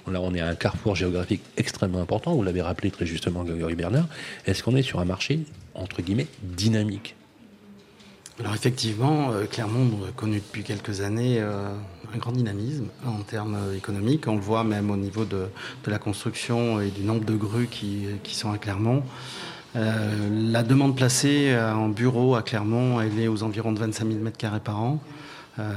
là 0.09 0.21
on 0.21 0.33
est 0.33 0.39
à 0.39 0.47
un 0.47 0.55
carrefour 0.55 0.95
géographique 0.95 1.41
extrêmement 1.57 2.01
important, 2.01 2.33
vous 2.33 2.43
l'avez 2.43 2.61
rappelé 2.61 2.91
très 2.91 3.05
justement 3.05 3.43
Grégory 3.43 3.75
Bernard, 3.75 4.07
est-ce 4.45 4.63
qu'on 4.63 4.75
est 4.75 4.81
sur 4.81 4.99
un 4.99 5.05
marché, 5.05 5.41
entre 5.75 6.01
guillemets, 6.01 6.27
dynamique? 6.43 7.15
Alors 8.41 8.55
effectivement, 8.55 9.31
euh, 9.31 9.45
Clermont 9.45 9.87
connu 10.15 10.37
depuis 10.37 10.63
quelques 10.63 11.01
années 11.01 11.37
euh, 11.39 11.67
un 12.13 12.17
grand 12.17 12.31
dynamisme 12.31 12.87
en 13.05 13.21
termes 13.21 13.57
économiques. 13.77 14.27
On 14.27 14.35
le 14.35 14.41
voit 14.41 14.63
même 14.63 14.89
au 14.89 14.97
niveau 14.97 15.25
de, 15.25 15.45
la 15.85 15.99
construction 15.99 16.81
et 16.81 16.89
du 16.89 17.03
nombre 17.03 17.23
de 17.23 17.35
grues 17.35 17.67
qui, 17.67 18.07
sont 18.35 18.51
à 18.51 18.57
Clermont. 18.57 19.03
Euh, 19.75 20.09
la 20.51 20.63
demande 20.63 20.95
placée 20.95 21.55
en 21.55 21.87
bureau 21.87 22.35
à 22.35 22.41
Clermont, 22.41 22.99
elle 22.99 23.19
est 23.19 23.27
aux 23.27 23.43
environs 23.43 23.73
de 23.73 23.79
25 23.79 24.07
000 24.07 24.19
m2 24.19 24.59
par 24.59 24.81
an. 24.81 24.99
Euh, 25.59 25.73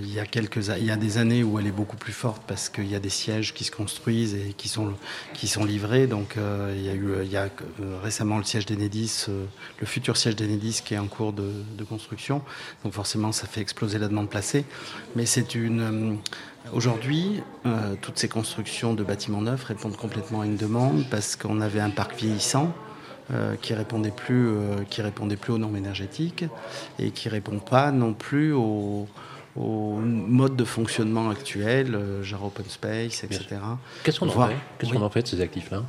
il, 0.00 0.12
y 0.12 0.20
a 0.20 0.24
quelques, 0.24 0.68
il 0.78 0.84
y 0.84 0.90
a 0.90 0.96
des 0.96 1.18
années 1.18 1.42
où 1.42 1.58
elle 1.58 1.66
est 1.66 1.72
beaucoup 1.72 1.96
plus 1.96 2.14
forte 2.14 2.42
parce 2.46 2.70
qu'il 2.70 2.90
y 2.90 2.94
a 2.94 2.98
des 2.98 3.10
sièges 3.10 3.52
qui 3.52 3.64
se 3.64 3.70
construisent 3.70 4.34
et 4.34 4.54
qui 4.56 4.68
sont, 4.68 4.94
qui 5.34 5.48
sont 5.48 5.64
livrés. 5.64 6.06
Donc 6.06 6.36
euh, 6.36 6.72
il 6.74 6.82
y 6.82 6.88
a 6.88 6.94
eu 6.94 7.10
il 7.22 7.30
y 7.30 7.36
a, 7.36 7.48
euh, 7.80 7.98
récemment 8.02 8.38
le 8.38 8.44
siège 8.44 8.64
d'Enedis, 8.64 9.26
le 9.28 9.86
futur 9.86 10.16
siège 10.16 10.34
d'Enedis 10.34 10.80
qui 10.84 10.94
est 10.94 10.98
en 10.98 11.08
cours 11.08 11.34
de, 11.34 11.50
de, 11.76 11.84
construction. 11.84 12.42
Donc 12.84 12.94
forcément 12.94 13.32
ça 13.32 13.46
fait 13.46 13.60
exploser 13.60 13.98
la 13.98 14.08
demande 14.08 14.30
placée. 14.30 14.64
Mais 15.14 15.26
c'est 15.26 15.54
une... 15.54 16.18
Aujourd'hui, 16.72 17.40
toutes 18.02 18.18
ces 18.18 18.28
constructions 18.28 18.92
de 18.92 19.02
bâtiments 19.02 19.40
neufs 19.40 19.64
répondent 19.64 19.96
complètement 19.96 20.42
à 20.42 20.46
une 20.46 20.56
demande 20.56 21.06
parce 21.10 21.34
qu'on 21.34 21.62
avait 21.62 21.80
un 21.80 21.88
parc 21.88 22.14
vieillissant. 22.14 22.74
Qui 23.60 23.74
répondait 23.74 24.10
plus 24.10 24.50
qui 24.88 25.02
répondait 25.02 25.36
plus 25.36 25.52
aux 25.52 25.58
normes 25.58 25.76
énergétiques 25.76 26.44
et 26.98 27.10
qui 27.10 27.28
répond 27.28 27.58
pas 27.58 27.90
non 27.90 28.14
plus 28.14 28.52
aux, 28.52 29.06
au 29.58 29.96
mode 30.00 30.56
de 30.56 30.64
fonctionnement 30.64 31.30
actuel, 31.30 31.94
euh, 31.94 32.22
genre 32.22 32.44
open 32.44 32.66
space, 32.68 33.24
etc. 33.24 33.56
Qu'est-ce 34.04 34.20
qu'on 34.20 34.28
en 34.28 34.48
fait? 34.48 34.54
Qu'est-ce 34.78 34.92
qu'on 34.92 35.02
en 35.02 35.10
fait 35.10 35.22
de 35.22 35.28
ces 35.28 35.40
actifs-là? 35.40 35.82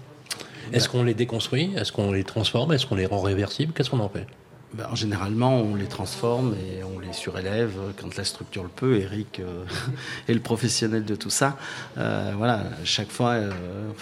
Est-ce 0.71 0.87
bah 0.87 0.91
qu'on 0.91 1.03
les 1.03 1.13
déconstruit? 1.13 1.73
Est-ce 1.75 1.91
qu'on 1.91 2.11
les 2.11 2.23
transforme? 2.23 2.73
Est-ce 2.73 2.85
qu'on 2.85 2.95
les 2.95 3.05
rend 3.05 3.21
réversibles? 3.21 3.73
Qu'est-ce 3.73 3.89
qu'on 3.89 3.99
en 3.99 4.09
fait? 4.09 4.27
Ben, 4.73 4.87
généralement, 4.93 5.57
on 5.57 5.73
les 5.73 5.87
transforme 5.87 6.53
et 6.53 6.83
on 6.83 6.99
les 6.99 7.11
surélève 7.11 7.71
quand 7.99 8.15
la 8.15 8.23
structure 8.23 8.61
le 8.61 8.69
peut. 8.69 8.99
Eric 8.99 9.39
euh, 9.39 9.65
est 10.27 10.33
le 10.33 10.39
professionnel 10.39 11.05
de 11.05 11.15
tout 11.15 11.31
ça. 11.31 11.57
Euh, 11.97 12.33
voilà, 12.37 12.63
chaque 12.83 13.09
fois, 13.09 13.31
euh, 13.31 13.51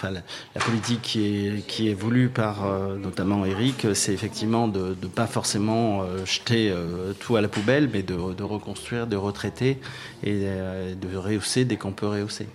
la, 0.02 0.60
politique 0.60 1.00
qui 1.00 1.24
est, 1.24 1.66
qui 1.66 1.88
est 1.88 1.94
voulue 1.94 2.28
par 2.28 2.66
notamment 2.98 3.46
Eric, 3.46 3.86
c'est 3.94 4.12
effectivement 4.12 4.68
de 4.68 4.94
ne 5.00 5.08
pas 5.08 5.26
forcément 5.26 6.04
jeter 6.24 6.74
tout 7.20 7.36
à 7.36 7.40
la 7.40 7.48
poubelle, 7.48 7.88
mais 7.92 8.02
de, 8.02 8.34
de 8.34 8.42
reconstruire, 8.42 9.06
de 9.06 9.16
retraiter 9.16 9.78
et 10.22 10.40
de 10.40 11.16
rehausser 11.16 11.64
dès 11.64 11.76
qu'on 11.76 11.92
peut 11.92 12.06
rehausser. 12.06 12.46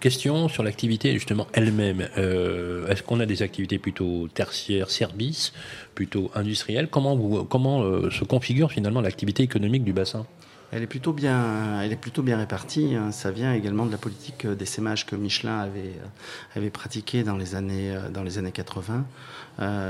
Question 0.00 0.48
sur 0.48 0.62
l'activité 0.62 1.12
justement 1.12 1.46
elle-même. 1.52 2.08
Euh, 2.16 2.88
est-ce 2.88 3.02
qu'on 3.02 3.20
a 3.20 3.26
des 3.26 3.42
activités 3.42 3.78
plutôt 3.78 4.28
tertiaires, 4.32 4.88
services, 4.88 5.52
plutôt 5.94 6.30
industrielles? 6.34 6.88
Comment, 6.88 7.14
vous, 7.16 7.44
comment 7.44 7.82
euh, 7.82 8.10
se 8.10 8.24
configure 8.24 8.72
finalement 8.72 9.02
l'activité 9.02 9.42
économique 9.42 9.84
du 9.84 9.92
bassin? 9.92 10.24
Elle 10.72 10.82
est 10.82 10.86
plutôt 10.86 11.12
bien, 11.12 11.82
elle 11.82 11.92
est 11.92 11.96
plutôt 12.00 12.22
bien 12.22 12.38
répartie. 12.38 12.94
Hein. 12.94 13.12
Ça 13.12 13.30
vient 13.30 13.52
également 13.52 13.84
de 13.84 13.92
la 13.92 13.98
politique 13.98 14.46
d'essaimage 14.46 15.04
que 15.04 15.16
Michelin 15.16 15.58
avait, 15.58 15.80
euh, 15.80 16.56
avait 16.56 16.70
pratiquée 16.70 17.22
dans 17.22 17.36
les 17.36 17.54
années, 17.54 17.94
dans 18.14 18.22
les 18.22 18.38
années 18.38 18.52
80, 18.52 19.04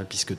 puisque 0.08 0.34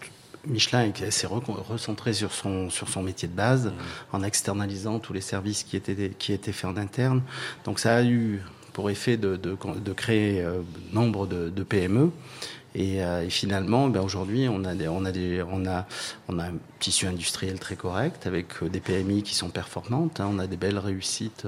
Michelin 0.47 0.91
s'est 1.11 1.27
recentré 1.27 2.11
sur 2.11 2.33
son, 2.33 2.69
sur 2.69 2.89
son 2.89 3.03
métier 3.03 3.29
de 3.29 3.35
base 3.35 3.67
mmh. 3.67 3.71
en 4.11 4.23
externalisant 4.23 4.99
tous 4.99 5.13
les 5.13 5.21
services 5.21 5.63
qui 5.63 5.77
étaient, 5.77 6.11
qui 6.19 6.33
étaient 6.33 6.51
faits 6.51 6.71
en 6.71 6.75
interne. 6.75 7.21
Donc 7.63 7.79
ça 7.79 7.95
a 7.95 8.03
eu 8.03 8.41
pour 8.73 8.89
effet 8.89 9.17
de, 9.17 9.35
de, 9.35 9.93
créer 9.93 10.41
euh, 10.41 10.61
nombre 10.93 11.27
de, 11.27 11.63
PME. 11.63 12.11
Euh, 12.77 13.25
et, 13.25 13.29
finalement, 13.29 13.89
ben 13.89 14.01
aujourd'hui, 14.01 14.47
on 14.49 14.63
a, 14.63 14.73
on, 14.87 15.05
a 15.05 15.11
on, 15.51 15.65
a, 15.65 15.85
on 16.29 16.39
a 16.39 16.43
un 16.45 16.53
tissu 16.79 17.05
industriel 17.05 17.59
très 17.59 17.75
correct 17.75 18.27
avec 18.27 18.63
euh, 18.63 18.69
des 18.69 18.79
PMI 18.79 19.23
qui 19.23 19.35
sont 19.35 19.49
performantes. 19.49 20.19
Hein. 20.19 20.29
On 20.31 20.39
a 20.39 20.47
des 20.47 20.57
belles 20.57 20.79
réussites 20.79 21.45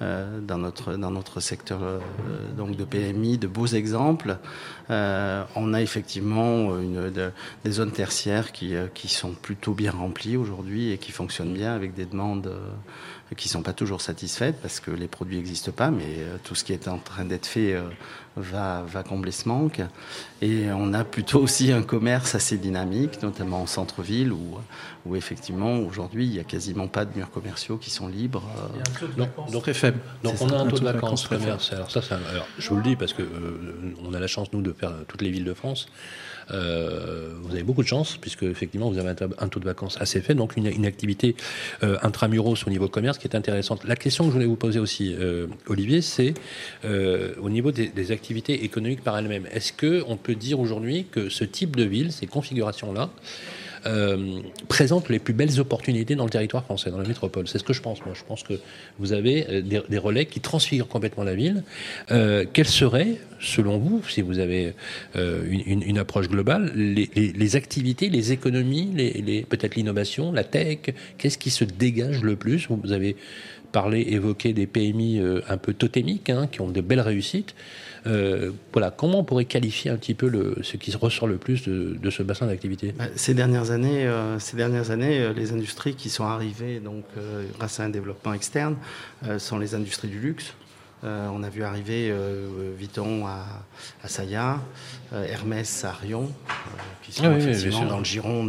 dans, 0.00 0.58
notre, 0.58 0.94
dans 0.94 1.10
notre 1.10 1.40
secteur 1.40 1.80
donc 2.56 2.76
de 2.76 2.84
PMI, 2.84 3.38
de 3.38 3.46
beaux 3.46 3.66
exemples. 3.66 4.38
on 4.88 5.74
a 5.74 5.82
effectivement 5.82 6.78
une, 6.78 7.12
des 7.64 7.70
zones 7.70 7.92
tertiaires 7.92 8.52
qui, 8.52 8.74
qui 8.94 9.08
sont 9.08 9.32
plutôt 9.32 9.74
bien 9.74 9.92
remplies 9.92 10.36
aujourd'hui 10.36 10.92
et 10.92 10.98
qui 10.98 11.12
fonctionnent 11.12 11.52
bien 11.52 11.74
avec 11.74 11.94
des 11.94 12.06
demandes 12.06 12.50
qui 13.36 13.48
ne 13.48 13.52
sont 13.52 13.62
pas 13.62 13.72
toujours 13.72 14.00
satisfaites 14.00 14.56
parce 14.60 14.80
que 14.80 14.90
les 14.90 15.06
produits 15.06 15.36
n'existent 15.36 15.72
pas, 15.72 15.90
mais 15.90 16.04
euh, 16.18 16.36
tout 16.42 16.54
ce 16.54 16.64
qui 16.64 16.72
est 16.72 16.88
en 16.88 16.98
train 16.98 17.24
d'être 17.24 17.46
fait 17.46 17.74
euh, 17.74 17.82
va, 18.36 18.82
va 18.82 19.02
combler 19.02 19.30
ce 19.30 19.48
manque. 19.48 19.80
Et 20.42 20.66
on 20.72 20.92
a 20.92 21.04
plutôt 21.04 21.40
aussi 21.40 21.70
un 21.70 21.82
commerce 21.82 22.34
assez 22.34 22.58
dynamique, 22.58 23.22
notamment 23.22 23.62
en 23.62 23.66
centre-ville, 23.66 24.32
où, 24.32 24.58
où 25.06 25.14
effectivement 25.14 25.78
aujourd'hui 25.78 26.26
il 26.26 26.32
n'y 26.32 26.40
a 26.40 26.44
quasiment 26.44 26.88
pas 26.88 27.04
de 27.04 27.16
murs 27.16 27.30
commerciaux 27.30 27.76
qui 27.76 27.90
sont 27.90 28.08
libres. 28.08 28.42
donc, 29.52 29.70
très 29.72 29.89
faible. 29.90 30.00
Donc 30.22 30.40
on 30.40 30.48
a 30.48 30.56
un, 30.56 30.66
taux 30.66 30.78
de 30.78 30.84
vacances. 30.84 31.28
Alors 31.32 31.90
ça, 31.90 32.00
alors, 32.32 32.46
je 32.58 32.68
vous 32.68 32.76
le 32.76 32.82
dis 32.82 32.96
parce 32.96 33.12
que 33.12 33.22
euh, 33.22 33.26
on 34.04 34.14
a 34.14 34.20
la 34.20 34.26
chance 34.26 34.52
nous 34.52 34.62
de 34.62 34.72
faire 34.72 34.92
toutes 35.08 35.22
les 35.22 35.30
villes 35.30 35.44
de 35.44 35.54
France. 35.54 35.88
Euh, 36.52 37.30
vous 37.42 37.52
avez 37.52 37.62
beaucoup 37.62 37.82
de 37.82 37.88
chance, 37.88 38.16
puisque 38.16 38.42
effectivement, 38.42 38.90
vous 38.90 38.98
avez 38.98 39.10
un, 39.38 39.48
taux 39.48 39.60
de 39.60 39.64
vacances 39.64 39.96
assez 40.00 40.20
faible, 40.20 40.38
donc 40.38 40.56
une, 40.56 40.86
activité 40.86 41.36
euh, 41.82 41.96
intramuros 42.02 42.66
au 42.66 42.70
niveau 42.70 42.88
commerce 42.88 43.18
qui 43.18 43.28
est 43.28 43.36
intéressante. 43.36 43.84
La 43.84 43.96
question 43.96 44.24
que 44.24 44.30
je 44.30 44.34
voulais 44.34 44.46
vous 44.46 44.56
poser 44.56 44.78
aussi, 44.78 45.14
euh, 45.14 45.46
Olivier, 45.66 46.02
c'est 46.02 46.34
au 46.84 47.50
niveau 47.50 47.70
des, 47.70 48.12
activités 48.12 48.64
économiques 48.64 49.04
par 49.04 49.16
elles-mêmes. 49.18 49.46
Est-ce 49.52 49.72
qu'on 49.72 50.16
peut 50.16 50.34
dire 50.34 50.58
aujourd'hui 50.58 51.06
que 51.10 51.28
ce 51.28 51.44
type 51.44 51.76
de 51.76 51.84
ville, 51.84 52.12
ces 52.12 52.26
configurations-là, 52.26 53.10
euh, 53.86 54.40
présente 54.68 55.08
les 55.08 55.18
plus 55.18 55.32
belles 55.32 55.58
opportunités 55.60 56.14
dans 56.14 56.24
le 56.24 56.30
territoire 56.30 56.64
français, 56.64 56.90
dans 56.90 56.98
la 56.98 57.08
métropole. 57.08 57.48
C'est 57.48 57.58
ce 57.58 57.64
que 57.64 57.72
je 57.72 57.80
pense, 57.80 58.04
moi. 58.04 58.14
Je 58.14 58.24
pense 58.24 58.42
que 58.42 58.54
vous 58.98 59.12
avez 59.12 59.46
euh, 59.48 59.62
des, 59.62 59.98
relais 59.98 60.26
qui 60.26 60.40
transfigurent 60.40 60.88
complètement 60.88 61.24
la 61.24 61.34
ville. 61.34 61.62
Euh, 62.10 62.44
quelles 62.52 62.66
seraient, 62.66 63.16
selon 63.40 63.78
vous, 63.78 64.02
si 64.08 64.20
vous 64.20 64.38
avez 64.38 64.74
une, 65.14 65.98
approche 65.98 66.28
globale, 66.28 66.72
les, 66.74 67.56
activités, 67.56 68.10
les 68.10 68.32
économies, 68.32 69.44
peut-être 69.48 69.76
l'innovation, 69.76 70.32
la 70.32 70.44
tech? 70.44 70.78
Qu'est-ce 71.18 71.38
qui 71.38 71.50
se 71.50 71.64
dégage 71.64 72.22
le 72.22 72.36
plus? 72.36 72.68
Vous 72.68 72.92
avez 72.92 73.16
parlé, 73.72 74.00
évoqué 74.08 74.52
des 74.52 74.66
PMI 74.66 75.20
un 75.48 75.56
peu 75.56 75.72
totémiques, 75.74 76.30
hein, 76.30 76.48
qui 76.50 76.60
ont 76.60 76.68
de 76.68 76.80
belles 76.80 77.00
réussites. 77.00 77.54
Euh, 78.06 78.52
voilà, 78.72 78.90
comment 78.90 79.18
on 79.18 79.24
pourrait 79.24 79.44
qualifier 79.44 79.90
un 79.90 79.96
petit 79.96 80.14
peu 80.14 80.28
le, 80.28 80.56
ce 80.62 80.76
qui 80.76 80.94
ressort 80.96 81.28
le 81.28 81.36
plus 81.36 81.62
de, 81.68 82.10
ce 82.10 82.22
bassin 82.22 82.46
d'activité? 82.46 82.94
Bah, 82.96 83.06
Ces 83.14 83.34
dernières 83.34 83.70
années, 83.70 84.06
euh, 84.06 84.38
ces 84.38 84.56
dernières 84.56 84.90
années 84.90 85.20
euh, 85.20 85.32
les 85.32 85.52
industries 85.52 85.94
qui 85.94 86.08
sont 86.08 86.24
arrivées 86.24 86.80
donc, 86.80 87.04
grâce 87.58 87.80
à 87.80 87.84
un 87.84 87.88
développement 87.88 88.32
externe 88.32 88.76
sont 89.38 89.58
les 89.58 89.74
industries 89.74 90.08
du 90.08 90.18
luxe. 90.18 90.54
on 91.02 91.42
a 91.42 91.48
vu 91.48 91.62
arriver 91.62 92.12
Vuitton 92.76 93.26
à, 93.26 93.46
à 94.02 94.08
Saya, 94.08 94.60
Hermès 95.12 95.84
à 95.84 95.92
Rion, 95.92 96.30
qui 97.02 97.12
sont 97.12 97.24
ah 97.24 97.36
effectivement 97.36 97.86
dans 97.86 97.98
le 97.98 98.04
giron 98.04 98.48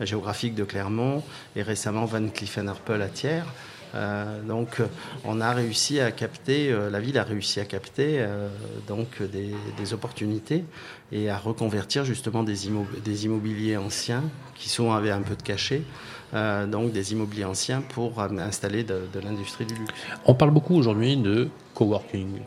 géographique 0.00 0.54
de 0.54 0.64
Clermont, 0.64 1.22
et 1.56 1.62
récemment 1.62 2.04
Van 2.04 2.26
Cleef 2.28 2.58
Arpels 2.58 3.02
à 3.02 3.08
Thiers. 3.08 3.42
Euh, 3.94 4.42
donc, 4.42 4.80
on 5.24 5.40
a 5.40 5.52
réussi 5.52 6.00
à 6.00 6.10
capter, 6.12 6.70
euh, 6.70 6.90
la 6.90 7.00
ville 7.00 7.18
a 7.18 7.24
réussi 7.24 7.60
à 7.60 7.64
capter 7.64 8.16
euh, 8.18 8.48
donc 8.88 9.22
des, 9.22 9.52
opportunités 9.92 10.64
et 11.10 11.28
à 11.28 11.36
reconvertir 11.36 12.04
justement 12.04 12.42
des, 12.42 12.56
des 13.04 13.24
immobiliers 13.26 13.76
anciens 13.76 14.22
qui 14.54 14.68
sont 14.68 14.92
avaient 14.92 15.10
un 15.10 15.22
peu 15.22 15.34
de 15.34 15.42
cachet. 15.42 15.82
donc 16.32 16.92
des 16.92 17.12
immobiliers 17.12 17.44
anciens 17.44 17.82
pour 17.82 18.20
installer 18.22 18.84
de, 18.84 19.02
l'industrie 19.22 19.66
du 19.66 19.74
luxe. 19.74 19.92
On 20.24 20.34
parle 20.34 20.52
beaucoup 20.52 20.76
aujourd'hui 20.76 21.16
de 21.16 21.48
coworking. 21.74 22.40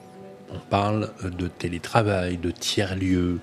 on 0.52 0.60
parle 0.70 1.12
de 1.24 1.48
télétravail, 1.48 2.38
de 2.38 2.52
tiers-lieux. 2.52 3.40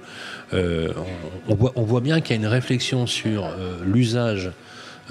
On, 0.52 1.82
voit, 1.84 2.00
bien 2.00 2.20
qu'il 2.20 2.34
y 2.34 2.38
a 2.38 2.42
une 2.42 2.48
réflexion 2.48 3.06
sur 3.06 3.46
l'usage 3.84 4.50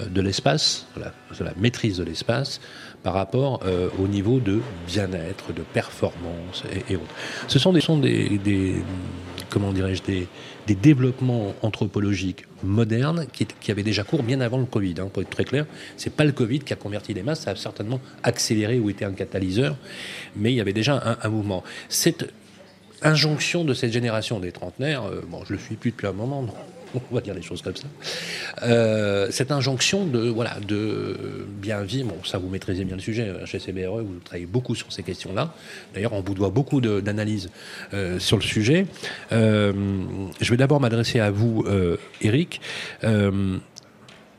de 0.08 0.20
l'espace, 0.20 0.86
la, 0.96 1.12
la, 1.44 1.52
maîtrise 1.56 1.98
de 1.98 2.04
l'espace, 2.04 2.60
par 3.02 3.14
rapport 3.14 3.60
euh, 3.64 3.88
au 3.98 4.06
niveau 4.06 4.40
de 4.40 4.60
bien-être, 4.86 5.52
de 5.52 5.62
performance 5.62 6.62
et, 6.88 6.96
autres. 6.96 7.14
Ce 7.48 7.58
sont 7.58 7.72
des, 7.72 7.80
sont 7.80 7.98
des, 7.98 8.76
comment 9.50 9.72
dirais-je, 9.72 10.02
des, 10.02 10.28
développements 10.66 11.54
anthropologiques 11.60 12.46
modernes 12.62 13.26
qui, 13.30 13.70
avaient 13.70 13.82
déjà 13.82 14.04
cours 14.04 14.22
bien 14.22 14.40
avant 14.40 14.58
le 14.58 14.64
Covid. 14.64 14.94
Hein, 15.00 15.10
pour 15.12 15.22
être 15.22 15.30
très 15.30 15.44
clair, 15.44 15.66
c'est 15.96 16.14
pas 16.14 16.24
le 16.24 16.32
Covid 16.32 16.60
qui 16.60 16.72
a 16.72 16.76
converti 16.76 17.12
les 17.12 17.22
masses, 17.22 17.40
ça 17.40 17.50
a 17.50 17.56
certainement 17.56 18.00
accéléré 18.22 18.78
ou 18.78 18.88
été 18.88 19.04
un 19.04 19.12
catalyseur, 19.12 19.76
mais 20.34 20.52
il 20.52 20.56
y 20.56 20.60
avait 20.60 20.72
déjà 20.72 21.18
un, 21.22 21.28
mouvement. 21.28 21.62
Cette 21.90 22.32
injonction 23.02 23.64
de 23.64 23.74
cette 23.74 23.92
génération 23.92 24.40
des 24.40 24.52
trentenaires, 24.52 25.04
euh, 25.04 25.20
bon, 25.28 25.44
je 25.44 25.52
le 25.52 25.58
suis 25.58 25.74
plus 25.74 25.90
depuis 25.90 26.06
un 26.06 26.12
moment, 26.12 26.46
on 27.10 27.14
va 27.14 27.20
dire 27.20 27.34
les 27.34 27.42
choses 27.42 27.62
comme 27.62 27.76
ça. 27.76 27.86
Euh, 28.62 29.28
cette 29.30 29.50
injonction 29.50 30.06
de 30.06 30.28
voilà 30.28 30.58
de 30.66 31.46
bien 31.48 31.82
vivre, 31.82 32.08
bon, 32.08 32.24
ça 32.24 32.38
vous 32.38 32.48
maîtrisez 32.48 32.84
bien 32.84 32.96
le 32.96 33.02
sujet 33.02 33.32
chez 33.44 33.58
CBRE, 33.58 34.02
vous 34.02 34.18
travaillez 34.24 34.46
beaucoup 34.46 34.74
sur 34.74 34.92
ces 34.92 35.02
questions-là. 35.02 35.54
D'ailleurs, 35.94 36.12
on 36.12 36.20
vous 36.20 36.34
doit 36.34 36.50
beaucoup 36.50 36.80
d'analyses 36.80 37.50
euh, 37.94 38.18
sur 38.18 38.36
le 38.36 38.42
sujet. 38.42 38.86
Euh, 39.32 39.72
je 40.40 40.50
vais 40.50 40.56
d'abord 40.56 40.80
m'adresser 40.80 41.20
à 41.20 41.30
vous, 41.30 41.64
Eric 42.20 42.60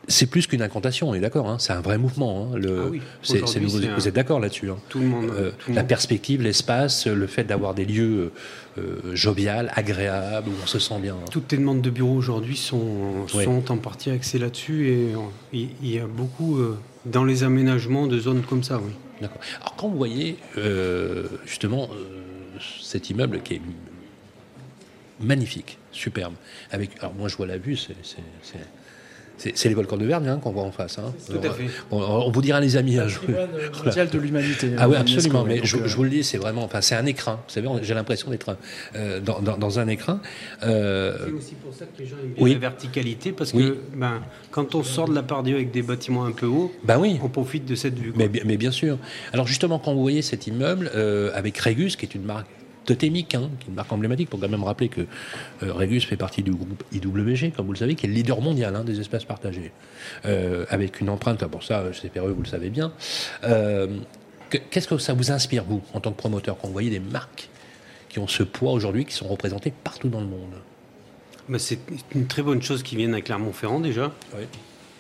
c'est 0.08 0.26
plus 0.26 0.48
qu'une 0.48 0.62
incantation, 0.62 1.10
on 1.10 1.14
est 1.14 1.20
d'accord. 1.20 1.50
Hein, 1.50 1.58
c'est 1.60 1.74
un 1.74 1.82
vrai 1.82 1.98
mouvement. 1.98 2.50
Hein, 2.54 2.58
le, 2.58 2.82
ah 2.86 2.90
oui. 2.92 3.02
vous, 3.26 3.36
un... 3.38 3.96
vous, 3.96 4.08
êtes 4.08 4.16
d'accord 4.16 4.40
là-dessus. 4.40 4.70
Hein. 4.70 4.78
Tout 4.90 5.00
le 5.00 5.08
monde. 5.08 5.30
Euh, 5.32 5.52
tout 5.60 5.72
la 5.72 5.82
monde. 5.82 5.88
perspective, 5.88 6.42
l'espace, 6.42 7.08
le 7.08 7.28
fait 7.28 7.44
d'avoir 7.44 7.74
des 7.74 7.86
lieux 7.86 8.32
euh, 8.78 9.16
jovial, 9.16 9.72
agréables, 9.76 10.50
où 10.50 10.54
on 10.64 10.68
se 10.68 10.80
sent 10.80 11.00
bien. 11.00 11.16
Toutes 11.32 11.52
les 11.52 11.58
demandes 11.58 11.82
de 11.82 11.90
bureaux 11.90 12.16
aujourd'hui 12.16 12.58
sont, 12.58 13.26
Ouais. 13.36 13.48
en 13.48 13.78
partie 13.78 14.10
axées 14.10 14.40
là-dessus 14.40 14.90
et 14.90 15.14
euh, 15.14 15.18
il 15.54 15.90
y 15.90 16.00
a 16.00 16.08
beaucoup 16.08 16.58
euh, 16.58 16.78
dans 17.06 17.24
les 17.24 17.44
aménagements 17.44 18.08
de 18.08 18.20
zones 18.20 18.42
comme 18.42 18.64
ça, 18.64 18.80
oui. 18.80 18.92
D'accord. 19.22 19.40
Alors 19.62 19.76
quand 19.76 19.88
vous 19.88 19.98
voyez 19.98 20.38
euh, 20.58 21.28
justement 21.46 21.90
euh, 21.94 22.60
cet 22.82 23.10
immeuble 23.10 23.42
qui 23.42 23.56
est 23.56 23.62
magnifique, 25.22 25.78
superbe, 25.92 26.34
avec 26.72 26.92
alors 27.00 27.14
moi 27.14 27.30
je 27.30 27.38
vois 27.38 27.48
la 27.48 27.58
vue, 27.58 27.78
c'est 27.78 27.96
c'est- 29.56 29.70
les 29.70 29.76
volcans 29.76 29.98
de 29.98 30.06
Vergne 30.06 30.28
hein, 30.28 30.40
qu'on 30.42 30.52
voit 30.52 30.64
en 30.64 30.72
face. 30.72 30.98
Hein. 31.00 31.14
Tout 31.28 31.38
à 31.38 31.42
Alors, 31.42 31.56
fait. 31.56 31.64
bon, 31.90 32.02
on 32.02 32.32
vous 32.32 32.42
dira 32.42 32.60
les 32.60 32.78
amis. 32.78 32.98
hein, 32.98 33.08
je- 33.08 33.20
Patrimoine 33.20 33.48
mondial 33.86 34.10
de 34.10 34.18
l'humanité. 34.20 34.72
Ah 34.78 34.88
oui, 34.90 34.96
absolument. 34.96 35.44
Mais 35.44 35.62
je, 35.64 35.78
euh, 35.78 35.88
je 35.88 35.96
vous 35.96 36.04
le 36.04 36.10
dis, 36.10 36.24
c'est 36.24 36.38
vraiment, 36.38 36.64
enfin, 36.64 36.82
c'est 36.82 36.96
un 36.96 37.06
écrin. 37.06 37.40
Vous 37.48 37.54
savez, 37.54 37.68
j'ai 37.82 37.94
l'impression 37.94 38.30
d'être 38.30 38.58
euh, 38.96 39.20
dans, 39.20 39.40
dans- 39.42 39.58
dans 39.58 39.80
un 39.80 39.88
écrin. 39.88 40.20
Euh, 40.64 41.18
C'est 41.26 41.32
aussi 41.32 41.56
pour 41.56 41.74
ça 41.74 41.86
que 41.86 42.02
les 42.02 42.08
gens 42.08 42.16
aiment 42.24 42.34
oui. 42.40 42.54
la 42.54 42.60
verticalité 42.60 43.32
parce 43.32 43.54
Oui. 43.54 43.64
que 43.70 43.78
ben, 43.98 44.22
quand 44.52 44.76
on 44.76 44.84
sort 44.84 45.08
de 45.10 45.16
la 45.16 45.24
part 45.24 45.44
Dieu 45.44 45.56
avec 45.56 45.72
des 45.72 45.82
bâtiments 45.82 46.26
un 46.26 46.32
peu 46.32 46.46
hauts, 46.48 46.72
bah 46.84 46.98
oui. 47.00 47.20
on 47.24 47.30
profite 47.30 47.66
de 47.66 47.76
cette 47.76 47.98
vue. 47.98 48.14
Mais, 48.16 48.28
bi- 48.28 48.42
mais 48.46 48.58
bien 48.58 48.72
sûr. 48.72 48.98
Alors 49.34 49.48
justement, 49.48 49.80
quand 49.80 49.94
vous 49.94 50.02
voyez 50.02 50.22
cet 50.22 50.48
immeuble 50.48 50.92
euh, 50.96 51.32
avec 51.34 51.58
Regus, 51.58 51.96
qui 51.96 52.06
est 52.06 52.16
une 52.16 52.24
marque 52.24 52.48
totémique, 52.86 53.36
hein, 53.36 53.50
qui 53.60 53.66
est 53.66 53.70
une 53.70 53.76
marque 53.76 53.92
emblématique, 53.92 54.30
pour 54.30 54.40
quand 54.40 54.50
même 54.50 54.64
rappeler 54.64 54.90
que 54.90 55.02
euh, 55.02 55.74
Regus 55.74 56.06
fait 56.06 56.18
partie 56.18 56.44
du 56.44 56.52
groupe 56.52 56.84
IWG, 56.92 57.54
comme 57.56 57.66
vous 57.68 57.74
le 57.74 57.78
savez, 57.78 57.96
qui 57.96 58.06
est 58.06 58.10
le 58.10 58.16
leader 58.16 58.42
mondial 58.42 58.76
hein, 58.76 58.84
des 58.84 59.00
espaces 59.00 59.26
partagés, 59.26 59.72
euh, 60.26 60.66
avec 60.70 61.00
une 61.02 61.10
empreinte, 61.10 61.46
pour 61.48 61.64
ça, 61.64 61.92
chez 61.94 62.10
CPRE, 62.10 62.28
vous 62.28 62.42
le 62.44 62.48
savez 62.48 62.70
bien. 62.70 62.92
Euh, 63.44 63.88
que- 64.50 64.58
Qu'est-ce 64.70 64.88
que 64.88 64.98
ça 64.98 65.14
vous 65.14 65.32
inspire, 65.32 65.64
vous, 65.64 65.82
en 65.94 66.00
tant 66.00 66.12
que 66.12 66.18
promoteur, 66.18 66.58
quand 66.60 66.68
vous 66.68 66.74
voyez 66.74 66.90
des 66.90 67.00
marques 67.00 67.50
qui 68.10 68.20
ont 68.20 68.28
ce 68.28 68.44
poids 68.44 68.72
aujourd'hui, 68.74 69.06
qui 69.06 69.14
sont 69.14 69.28
représentées 69.28 69.74
partout 69.84 70.10
dans 70.10 70.22
le 70.22 70.28
monde? 70.28 70.54
Ben, 71.50 71.60
c'est 71.60 71.80
une 72.16 72.28
très 72.28 72.42
bonne 72.42 72.62
chose 72.62 72.84
qui 72.84 72.96
viennent 72.96 73.14
à 73.16 73.22
Clermont-Ferrand 73.22 73.80
déjà, 73.82 74.12
Oui. 74.38 74.44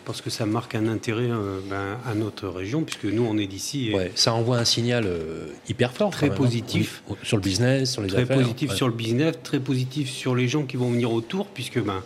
Parce 0.05 0.22
que 0.22 0.29
ça 0.29 0.45
marque 0.45 0.75
un 0.75 0.88
intérêt 0.88 1.29
euh, 1.29 1.60
ben, 1.69 1.98
à 2.05 2.15
notre 2.15 2.48
région, 2.48 2.83
puisque 2.83 3.05
nous 3.05 3.24
on 3.24 3.38
est 3.38 3.48
d'ici. 3.48 3.89
et 3.89 3.95
Ouais, 3.95 4.12
ça 4.15 4.33
envoie 4.33 4.57
un 4.57 4.65
signal 4.65 5.05
euh, 5.05 5.48
hyper 5.69 5.93
fort. 5.93 6.12
Très 6.12 6.29
hein. 6.29 6.36
positif. 6.36 7.03
Oui, 7.07 7.17
sur 7.24 7.38
le 7.38 7.43
business, 7.43 7.93
sur 7.93 8.01
les 8.01 8.10
Très 8.10 8.22
affaires. 8.24 8.38
positif 8.38 8.72
Ouais. 8.72 8.75
sur 8.75 8.88
le 8.88 8.93
business, 8.93 9.36
très 9.43 9.60
positif 9.60 10.10
sur 10.10 10.36
les 10.36 10.48
gens 10.48 10.63
qui 10.63 10.77
vont 10.77 10.91
venir 10.91 11.12
autour, 11.12 11.48
puisque 11.48 11.81
ben, 11.81 12.03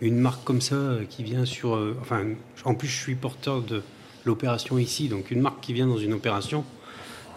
une 0.00 0.18
marque 0.18 0.44
comme 0.44 0.60
ça 0.60 0.74
euh, 0.76 1.04
qui 1.08 1.22
vient 1.22 1.44
sur. 1.44 1.78
enfin, 2.00 2.24
en 2.64 2.74
plus, 2.74 2.88
je 2.88 2.96
suis 2.96 3.14
porteur 3.14 3.62
de 3.62 3.82
l'opération 4.24 4.78
ici, 4.78 5.08
donc 5.08 5.30
une 5.30 5.40
marque 5.40 5.60
qui 5.60 5.72
vient 5.72 5.86
dans 5.86 5.98
une 5.98 6.12
opération 6.12 6.64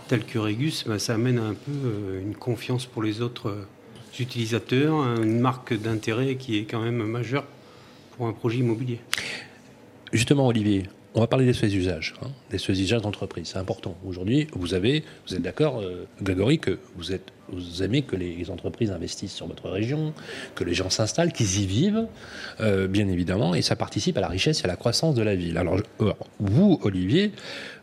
telle 0.08 0.26
que 0.26 0.40
Regus, 0.40 0.84
ben, 0.86 1.00
ça 1.00 1.14
amène 1.14 1.40
un 1.40 1.54
peu 1.54 2.20
une 2.22 2.36
confiance 2.36 2.86
pour 2.86 3.02
les 3.02 3.22
autres 3.22 3.56
utilisateurs, 4.20 4.96
hein, 4.96 5.16
une 5.24 5.40
marque 5.40 5.74
d'intérêt 5.74 6.36
qui 6.36 6.58
est 6.58 6.64
quand 6.66 6.82
même 6.82 7.02
majeure 7.04 7.46
pour 8.18 8.28
un 8.28 8.34
projet 8.34 8.58
immobilier. 8.58 9.00
Justement, 10.12 10.48
Olivier, 10.48 10.84
on 11.14 11.22
va 11.22 11.28
parler 11.28 11.46
des 11.46 11.54
faits 11.54 11.70
d'usage, 11.70 12.16
hein, 12.22 12.28
des 12.50 12.58
faits 12.58 12.76
d'usage 12.76 13.02
d'entreprise. 13.02 13.48
C'est 13.48 13.58
important. 13.58 13.98
Aujourd'hui, 14.06 14.48
vous 14.54 14.74
avez, 14.74 15.04
vous 15.28 15.36
êtes 15.36 15.42
d'accord, 15.42 15.80
euh, 15.80 16.06
Grégory, 16.22 16.60
que 16.60 16.80
vous 16.98 17.14
êtes, 17.14 17.32
vous 17.50 17.84
aimez 17.84 18.02
que 18.02 18.16
les 18.16 18.50
entreprises 18.50 18.92
investissent 18.92 19.34
sur 19.34 19.48
votre 19.48 19.70
région, 19.70 20.14
que 20.56 20.64
les 20.64 20.74
gens 20.74 20.90
s'installent, 20.90 21.32
qu'ils 21.32 21.62
y 21.62 21.66
vivent, 21.66 22.08
euh, 22.60 22.88
bien 22.88 23.08
évidemment, 23.08 23.56
et 23.56 23.62
ça 23.62 23.76
participe 23.76 24.18
à 24.18 24.22
la 24.22 24.28
richesse 24.28 24.62
et 24.62 24.66
à 24.66 24.68
la 24.68 24.76
croissance 24.76 25.16
de 25.16 25.22
la 25.22 25.36
ville. 25.36 25.58
Alors, 25.58 25.80
vous, 26.40 26.80
Olivier, 26.84 27.32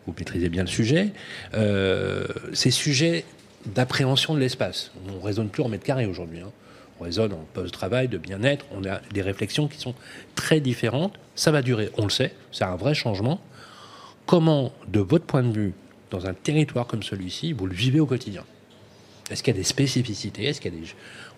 vous 0.06 0.14
maîtrisez 0.18 0.48
bien 0.48 0.62
le 0.62 0.68
sujet. 0.68 1.12
Euh, 1.54 2.26
ces 2.52 2.70
sujets 2.70 3.24
d'appréhension 3.66 4.34
de 4.34 4.40
l'espace, 4.40 4.92
on 5.14 5.20
raisonne 5.20 5.48
plus 5.48 5.62
en 5.62 5.68
mètres 5.68 5.84
carrés 5.84 6.06
aujourd'hui. 6.06 6.40
hein. 6.40 6.50
On 7.00 7.04
raisonne 7.04 7.32
en 7.32 7.44
poste 7.52 7.66
de 7.66 7.72
travail, 7.72 8.08
de 8.08 8.18
bien-être. 8.18 8.64
On 8.72 8.84
a 8.84 9.00
des 9.12 9.22
réflexions 9.22 9.68
qui 9.68 9.78
sont 9.78 9.94
très 10.34 10.60
différentes. 10.60 11.18
Ça 11.34 11.50
va 11.50 11.62
durer, 11.62 11.90
on 11.96 12.04
le 12.04 12.10
sait. 12.10 12.34
C'est 12.52 12.64
un 12.64 12.76
vrai 12.76 12.94
changement. 12.94 13.40
Comment, 14.26 14.72
de 14.88 15.00
votre 15.00 15.24
point 15.24 15.42
de 15.42 15.52
vue, 15.52 15.74
dans 16.10 16.26
un 16.26 16.34
territoire 16.34 16.86
comme 16.86 17.02
celui-ci, 17.02 17.52
vous 17.52 17.66
le 17.66 17.74
vivez 17.74 18.00
au 18.00 18.06
quotidien? 18.06 18.44
Est-ce 19.30 19.42
qu'il 19.42 19.54
y 19.54 19.56
a 19.56 19.60
des 19.60 19.64
spécificités? 19.64 20.44
Est-ce 20.44 20.60
qu'il 20.60 20.74
y 20.74 20.76
a 20.76 20.80
des... 20.80 20.86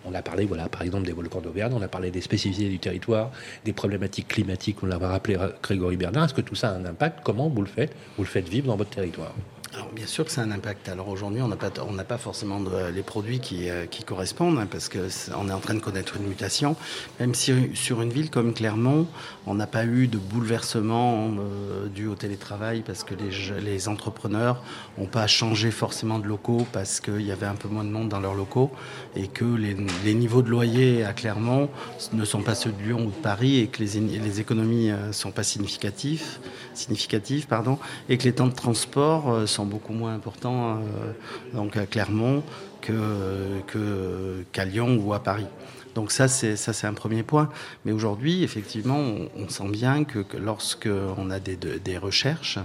On 0.06 0.14
a 0.14 0.22
parlé, 0.22 0.46
voilà, 0.46 0.68
par 0.68 0.82
exemple, 0.82 1.04
des 1.04 1.12
volcans 1.12 1.40
d'Auvergne, 1.40 1.72
on 1.74 1.82
a 1.82 1.88
parlé 1.88 2.10
des 2.10 2.22
spécificités 2.22 2.70
du 2.70 2.78
territoire, 2.78 3.32
des 3.64 3.72
problématiques 3.72 4.28
climatiques, 4.28 4.82
on 4.82 4.86
l'avait 4.86 5.06
rappelé 5.06 5.36
Grégory 5.62 5.96
Bernard. 5.96 6.24
Est-ce 6.24 6.34
que 6.34 6.40
tout 6.40 6.54
ça 6.54 6.70
a 6.70 6.74
un 6.74 6.86
impact? 6.86 7.18
Comment 7.22 7.48
vous 7.48 7.60
le 7.60 7.68
faites? 7.68 7.94
Vous 8.16 8.22
le 8.22 8.28
faites 8.28 8.48
vivre 8.48 8.68
dans 8.68 8.76
votre 8.76 8.90
territoire? 8.90 9.34
Alors 9.72 9.88
bien 9.92 10.06
sûr 10.06 10.24
que 10.24 10.40
a 10.40 10.42
un 10.42 10.50
impact. 10.50 10.88
Alors 10.88 11.08
aujourd'hui, 11.08 11.42
on 11.42 11.48
n'a 11.48 11.54
pas, 11.56 11.70
pas 11.70 12.18
forcément 12.18 12.60
les 12.92 13.02
produits 13.02 13.38
qui, 13.38 13.68
euh, 13.68 13.86
qui 13.86 14.02
correspondent 14.02 14.58
hein, 14.58 14.66
parce 14.68 14.88
que 14.88 15.08
c'est- 15.08 15.30
on 15.32 15.48
est 15.48 15.52
en 15.52 15.60
train 15.60 15.74
de 15.74 15.80
connaître 15.80 16.16
une 16.16 16.26
mutation. 16.26 16.74
Même 17.20 17.34
si 17.34 17.52
sur 17.74 18.02
une 18.02 18.10
ville 18.10 18.30
comme 18.30 18.52
Clermont, 18.52 19.06
on 19.46 19.54
n'a 19.54 19.68
pas 19.68 19.84
eu 19.84 20.08
de 20.08 20.18
bouleversement 20.18 21.30
euh, 21.38 21.86
dû 21.86 22.08
au 22.08 22.16
télétravail 22.16 22.82
parce 22.84 23.04
que 23.04 23.14
les, 23.14 23.88
entrepreneurs 23.88 24.62
n'ont 24.98 25.06
pas 25.06 25.26
changé 25.26 25.70
forcément 25.70 26.18
de 26.18 26.26
locaux 26.26 26.66
parce 26.72 27.00
qu'il 27.00 27.22
y 27.22 27.32
avait 27.32 27.46
un 27.46 27.54
peu 27.54 27.68
moins 27.68 27.84
de 27.84 27.88
monde 27.88 28.08
dans 28.08 28.20
leurs 28.20 28.34
locaux 28.34 28.70
et 29.16 29.26
que 29.28 29.44
les, 29.44 29.76
les 30.04 30.14
niveaux 30.14 30.42
de 30.42 30.50
loyer 30.50 31.04
à 31.04 31.12
Clermont 31.12 31.70
ne 32.12 32.24
sont 32.24 32.42
pas 32.42 32.54
ceux 32.54 32.72
de 32.72 32.82
Lyon 32.82 33.04
ou 33.06 33.10
de 33.10 33.22
Paris 33.22 33.60
et 33.60 33.68
que 33.68 33.82
les, 33.82 34.00
les 34.00 34.40
économies 34.40 34.90
ne 34.90 35.12
sont 35.12 35.30
pas 35.30 35.44
significatives, 35.44 36.38
significatives 36.74 37.46
pardon, 37.46 37.78
et 38.08 38.18
que 38.18 38.24
les 38.24 38.32
temps 38.32 38.48
de 38.48 38.54
transport 38.54 39.30
euh, 39.30 39.46
beaucoup 39.64 39.92
moins 39.92 40.14
importants 40.14 40.76
euh, 40.78 41.12
donc 41.54 41.76
à 41.76 41.86
Clermont 41.86 42.42
que, 42.80 43.60
que, 43.66 44.44
qu'à 44.52 44.64
Lyon 44.64 45.00
ou 45.02 45.12
à 45.12 45.22
Paris. 45.22 45.46
Donc 45.94 46.12
ça, 46.12 46.28
c'est 46.28 46.56
ça, 46.56 46.72
c'est 46.72 46.86
un 46.86 46.94
premier 46.94 47.22
point. 47.22 47.48
Mais 47.84 47.92
aujourd'hui, 47.92 48.42
effectivement, 48.42 48.98
on, 49.36 49.48
sent 49.48 49.68
bien 49.70 50.04
que, 50.04 50.20
que 50.20 50.36
lorsque 50.36 50.88
on 51.16 51.30
a 51.30 51.40
des, 51.40 51.56
de- 51.56 51.78
des 51.78 51.98
recherches, 51.98 52.58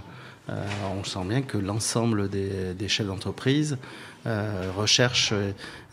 euh, 0.49 0.63
on 0.99 1.03
sent 1.03 1.25
bien 1.25 1.41
que 1.41 1.57
l'ensemble 1.57 2.29
des, 2.29 2.87
chefs 2.87 3.07
d'entreprise 3.07 3.77
euh, 4.27 4.71
recherchent 4.77 5.33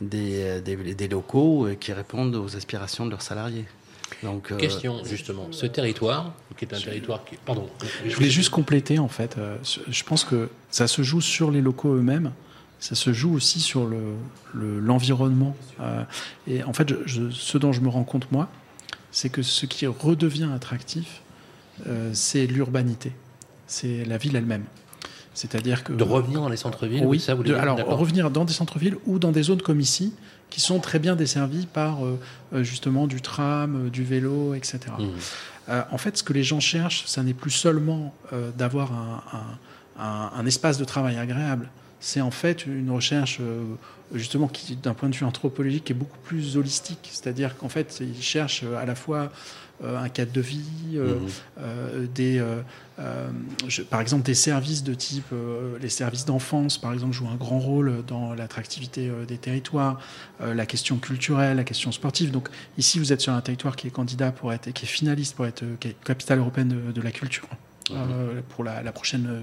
des, 0.00 0.60
des, 0.60 1.08
locaux 1.08 1.68
qui 1.80 1.92
répondent 1.92 2.36
aux 2.36 2.54
aspirations 2.54 3.06
de 3.06 3.10
leurs 3.10 3.22
salariés. 3.22 3.64
Donc, 4.22 4.50
euh, 4.52 4.56
Question, 4.56 5.02
justement. 5.04 5.46
Ce 5.50 5.66
territoire, 5.66 6.34
qui 6.56 6.64
est 6.64 6.74
un 6.74 6.80
territoire 6.80 7.24
qui... 7.24 7.36
Pardon. 7.44 7.68
Je 8.06 8.14
voulais 8.14 8.30
juste 8.30 8.50
compléter 8.50 8.98
en 8.98 9.08
fait. 9.08 9.36
euh, 9.38 9.56
Je 9.88 10.04
pense 10.04 10.24
que 10.24 10.48
ça 10.70 10.86
se 10.86 11.02
joue 11.02 11.20
sur 11.20 11.50
les 11.50 11.60
locaux 11.60 11.94
eux-mêmes. 11.94 12.32
Ça 12.80 12.94
se 12.96 13.12
joue 13.12 13.32
aussi 13.34 13.60
sur 13.60 13.86
le, 13.86 13.98
le- 14.54 14.80
l'environnement. 14.80 15.54
Euh, 15.80 16.02
et 16.48 16.64
en 16.64 16.72
fait, 16.72 16.88
je- 16.88 16.96
je- 17.06 17.30
ce 17.30 17.56
dont 17.58 17.72
je 17.72 17.80
me 17.80 17.88
rends 17.88 18.02
compte 18.04 18.30
moi, 18.32 18.48
c'est 19.12 19.28
que 19.28 19.42
ce 19.42 19.66
qui 19.66 19.86
redevient 19.86 20.48
attractif, 20.54 21.20
euh, 21.86 22.10
c'est 22.12 22.46
l'urbanité, 22.46 23.12
c'est 23.66 24.04
la 24.04 24.18
ville 24.18 24.34
elle-même. 24.36 24.64
C'est-à-dire 25.34 25.82
que 25.84 25.92
De 25.92 26.02
revenir 26.04 26.40
dans 26.40 26.48
les 26.48 26.56
centres-villes 26.58 27.06
oui, 27.06 27.18
ça 27.18 27.34
vous 27.34 27.42
de- 27.42 27.54
alors 27.54 27.78
revenir 27.86 28.30
dans 28.30 28.44
des 28.44 28.52
centres-villes 28.52 28.96
ou 29.06 29.18
dans 29.18 29.32
des 29.32 29.44
zones 29.44 29.62
comme 29.62 29.80
ici, 29.80 30.12
qui 30.52 30.60
sont 30.60 30.80
très 30.80 30.98
bien 30.98 31.16
desservies 31.16 31.64
par 31.66 32.04
euh, 32.04 32.20
euh, 32.54 32.62
justement 32.62 33.06
du 33.06 33.22
tram, 33.22 33.86
euh, 33.86 33.90
du 33.90 34.04
vélo, 34.04 34.52
etc. 34.52 34.80
Mmh. 34.98 35.04
En 35.90 35.96
fait, 35.96 36.18
ce 36.18 36.22
que 36.22 36.34
les 36.34 36.42
gens 36.42 36.60
cherchent, 36.60 37.04
ça 37.06 37.22
n'est 37.22 37.32
plus 37.32 37.50
seulement 37.52 38.12
d'avoir 38.58 38.92
un, 38.92 39.22
un- 39.32 40.02
un- 40.04 40.30
un 40.36 40.44
espace 40.46 40.76
de 40.76 40.84
travail 40.84 41.16
agréable, 41.16 41.68
c'est 42.02 42.20
en 42.20 42.32
fait 42.32 42.66
une 42.66 42.90
recherche 42.90 43.40
justement 44.12 44.48
qui, 44.48 44.76
d'un 44.76 44.92
point 44.92 45.08
de 45.08 45.14
vue 45.14 45.24
anthropologique, 45.24 45.90
est 45.90 45.94
beaucoup 45.94 46.18
plus 46.18 46.56
holistique. 46.56 47.08
C'est-à-dire 47.12 47.56
qu'en 47.56 47.68
fait, 47.68 48.02
ils 48.02 48.22
cherchent 48.22 48.64
à 48.78 48.84
la 48.84 48.94
fois 48.94 49.32
un 49.82 50.08
cadre 50.08 50.32
de 50.32 50.40
vie, 50.40 50.98
mmh. 50.98 52.06
des, 52.14 52.44
par 53.88 54.00
exemple 54.00 54.24
des 54.24 54.34
services 54.34 54.84
de 54.84 54.94
type 54.94 55.32
les 55.80 55.88
services 55.88 56.24
d'enfance, 56.24 56.78
par 56.78 56.92
exemple, 56.92 57.12
jouent 57.14 57.28
un 57.28 57.36
grand 57.36 57.58
rôle 57.58 58.04
dans 58.06 58.34
l'attractivité 58.34 59.10
des 59.26 59.38
territoires, 59.38 60.00
la 60.40 60.66
question 60.66 60.98
culturelle, 60.98 61.56
la 61.56 61.64
question 61.64 61.90
sportive. 61.92 62.32
Donc 62.32 62.48
ici, 62.78 62.98
vous 62.98 63.12
êtes 63.12 63.20
sur 63.20 63.32
un 63.32 63.40
territoire 63.40 63.76
qui 63.76 63.86
est 63.86 63.90
candidat 63.90 64.30
pour 64.32 64.52
être, 64.52 64.72
qui 64.72 64.84
est 64.84 64.88
finaliste 64.88 65.36
pour 65.36 65.46
être 65.46 65.64
capitale 66.04 66.40
européenne 66.40 66.92
de, 66.92 67.00
la 67.00 67.10
culture 67.10 67.48
mmh. 67.90 67.94
pour 68.50 68.64
la, 68.64 68.82
la 68.82 68.92
prochaine 68.92 69.42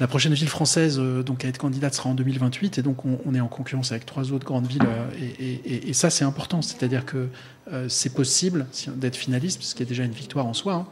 la 0.00 0.06
prochaine 0.06 0.32
ville 0.34 0.48
française 0.48 0.98
euh, 0.98 1.22
donc, 1.22 1.44
à 1.44 1.48
être 1.48 1.58
candidate 1.58 1.94
sera 1.94 2.10
en 2.10 2.14
2028 2.14 2.78
et 2.78 2.82
donc 2.82 3.04
on, 3.04 3.34
est 3.34 3.40
en 3.40 3.48
concurrence 3.48 3.92
avec 3.92 4.06
trois 4.06 4.32
autres 4.32 4.46
grandes 4.46 4.66
villes 4.66 4.86
euh, 4.86 5.58
et, 5.64 5.92
ça 5.92 6.10
c'est 6.10 6.24
important, 6.24 6.62
c'est-à-dire 6.62 7.04
que 7.04 7.28
euh, 7.72 7.88
c'est 7.88 8.14
possible 8.14 8.66
d'être 8.94 9.16
finaliste, 9.16 9.62
ce 9.62 9.74
qui 9.74 9.82
est 9.82 9.86
déjà 9.86 10.04
une 10.04 10.12
victoire 10.12 10.46
en 10.46 10.54
soi, 10.54 10.86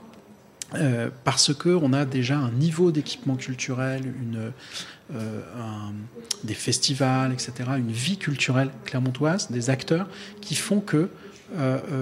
hein, 0.74 1.10
parce 1.24 1.54
qu'on 1.54 1.92
a 1.92 2.04
déjà 2.04 2.38
un 2.38 2.50
niveau 2.50 2.90
d'équipement 2.90 3.36
culturel, 3.36 4.12
des 6.42 6.54
festivals, 6.54 7.32
etc., 7.32 7.52
une 7.78 7.92
vie 7.92 8.18
culturelle 8.18 8.70
clermontoise, 8.84 9.50
des 9.50 9.70
acteurs 9.70 10.08
qui 10.40 10.56
font 10.56 10.80
que 10.80 11.08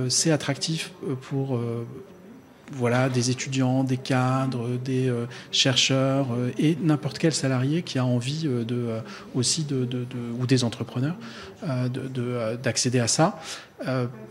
c'est 0.09 0.31
attractif 0.31 0.93
pour 1.29 1.61
voilà, 2.77 3.09
des 3.09 3.31
étudiants, 3.31 3.85
des 3.85 3.97
cadres, 3.97 4.69
des 4.85 5.09
euh, 5.09 5.27
chercheurs 5.53 6.29
euh, 6.33 6.51
et 6.59 6.77
n'importe 6.83 7.19
quel 7.19 7.33
salarié 7.33 7.83
qui 7.83 7.99
a 7.99 8.05
envie 8.05 8.43
euh, 8.47 9.01
aussi 9.35 9.65
de, 9.65 10.07
ou 10.39 10.47
des 10.47 10.65
entrepreneurs 10.65 11.17
d'accéder 12.63 13.01
à 13.01 13.09
ça. 13.09 13.41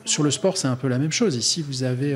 sur 0.06 0.22
le 0.24 0.30
sport, 0.30 0.58
c'est 0.58 0.68
un 0.68 0.76
peu 0.76 0.88
la 0.88 1.00
même 1.00 1.12
chose. 1.12 1.36
Ici, 1.36 1.64
vous 1.64 1.84
avez 1.84 2.16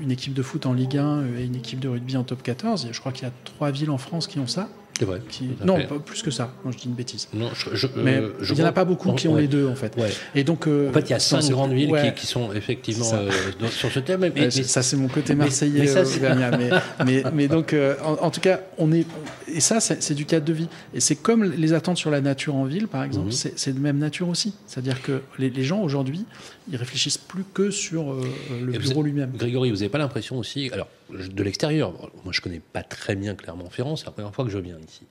une 0.00 0.10
équipe 0.10 0.32
de 0.32 0.42
foot 0.42 0.64
en 0.64 0.72
Ligue 0.72 0.96
1 0.96 1.26
et 1.38 1.44
une 1.44 1.56
équipe 1.56 1.78
de 1.78 1.88
rugby 1.88 2.16
en 2.16 2.24
top 2.24 2.42
14. 2.42 2.88
Je 2.90 3.00
crois 3.00 3.12
qu'il 3.12 3.24
y 3.24 3.28
a 3.28 3.32
trois 3.44 3.70
villes 3.70 3.90
en 3.90 3.98
France 3.98 4.26
qui 4.26 4.38
ont 4.38 4.46
ça. 4.46 4.68
C'est 4.98 5.04
vrai. 5.04 5.20
Non, 5.64 5.78
plus 6.04 6.22
que 6.22 6.30
ça. 6.30 6.52
Moi, 6.64 6.72
je 6.72 6.78
dis 6.78 6.86
une 6.86 6.94
bêtise. 6.94 7.28
Non, 7.34 7.50
je, 7.54 7.86
mais 7.96 8.16
euh, 8.16 8.30
il 8.48 8.54
n'y 8.54 8.62
en 8.62 8.66
a 8.66 8.72
pas 8.72 8.84
beaucoup 8.84 9.12
qui 9.12 9.28
ont 9.28 9.36
les 9.36 9.48
deux, 9.48 9.68
en 9.68 9.74
fait. 9.74 9.94
Et 10.34 10.44
donc, 10.44 10.66
euh, 10.66 10.88
en 10.88 10.92
fait, 10.92 11.00
il 11.00 11.10
y 11.10 11.14
a 11.14 11.18
cinq 11.18 11.48
grandes 11.50 11.72
villes 11.72 11.92
qui, 12.16 12.26
sont 12.26 12.52
effectivement 12.52 13.12
euh, 13.12 13.30
sur 13.70 13.90
ce 13.90 14.00
thème. 14.00 14.30
Mais, 14.34 14.50
ça, 14.50 14.82
c'est 14.82 14.96
mon 14.96 15.08
côté 15.08 15.34
marseillais, 15.34 15.86
mais, 16.20 16.70
mais, 17.04 17.22
mais, 17.32 17.48
donc, 17.48 17.74
en, 18.04 18.30
tout 18.30 18.40
cas, 18.40 18.60
on 18.78 18.92
est. 18.92 19.06
Et 19.52 19.60
ça, 19.60 19.80
c'est 19.80 20.14
du 20.14 20.24
cadre 20.24 20.46
de 20.46 20.52
vie. 20.52 20.68
Et 20.94 21.00
c'est 21.00 21.16
comme 21.16 21.44
les 21.44 21.72
attentes 21.72 21.98
sur 21.98 22.10
la 22.10 22.20
nature 22.20 22.54
en 22.54 22.64
ville, 22.64 22.88
par 22.88 23.04
exemple. 23.04 23.26
Mhm. 23.26 23.52
C'est 23.56 23.72
de 23.72 23.80
même 23.80 23.98
nature 23.98 24.28
aussi. 24.28 24.54
C'est-à-dire 24.66 25.02
que 25.02 25.20
les, 25.38 25.50
les 25.50 25.62
gens 25.62 25.80
aujourd'hui, 25.80 26.24
ils 26.70 26.76
réfléchissent 26.76 27.18
plus 27.18 27.44
que 27.52 27.70
sur 27.70 28.14
le 28.50 28.72
bureau 28.78 29.02
lui-même. 29.02 29.32
Grégory, 29.36 29.70
vous 29.70 29.76
n'avez 29.76 29.88
pas 29.88 29.98
l'impression 29.98 30.38
aussi, 30.38 30.70
alors 30.72 30.88
de 31.10 31.42
l'extérieur, 31.42 31.92
moi 32.24 32.32
je 32.32 32.40
connais 32.40 32.60
pas 32.72 32.82
très 32.82 33.14
bien 33.14 33.34
Clermont-Ferrand, 33.34 33.96
c'est 33.96 34.06
la 34.06 34.12
première 34.12 34.34
fois 34.34 34.44
que 34.44 34.50
je 34.50 34.58
viens 34.58 34.78
ici. 34.78 35.02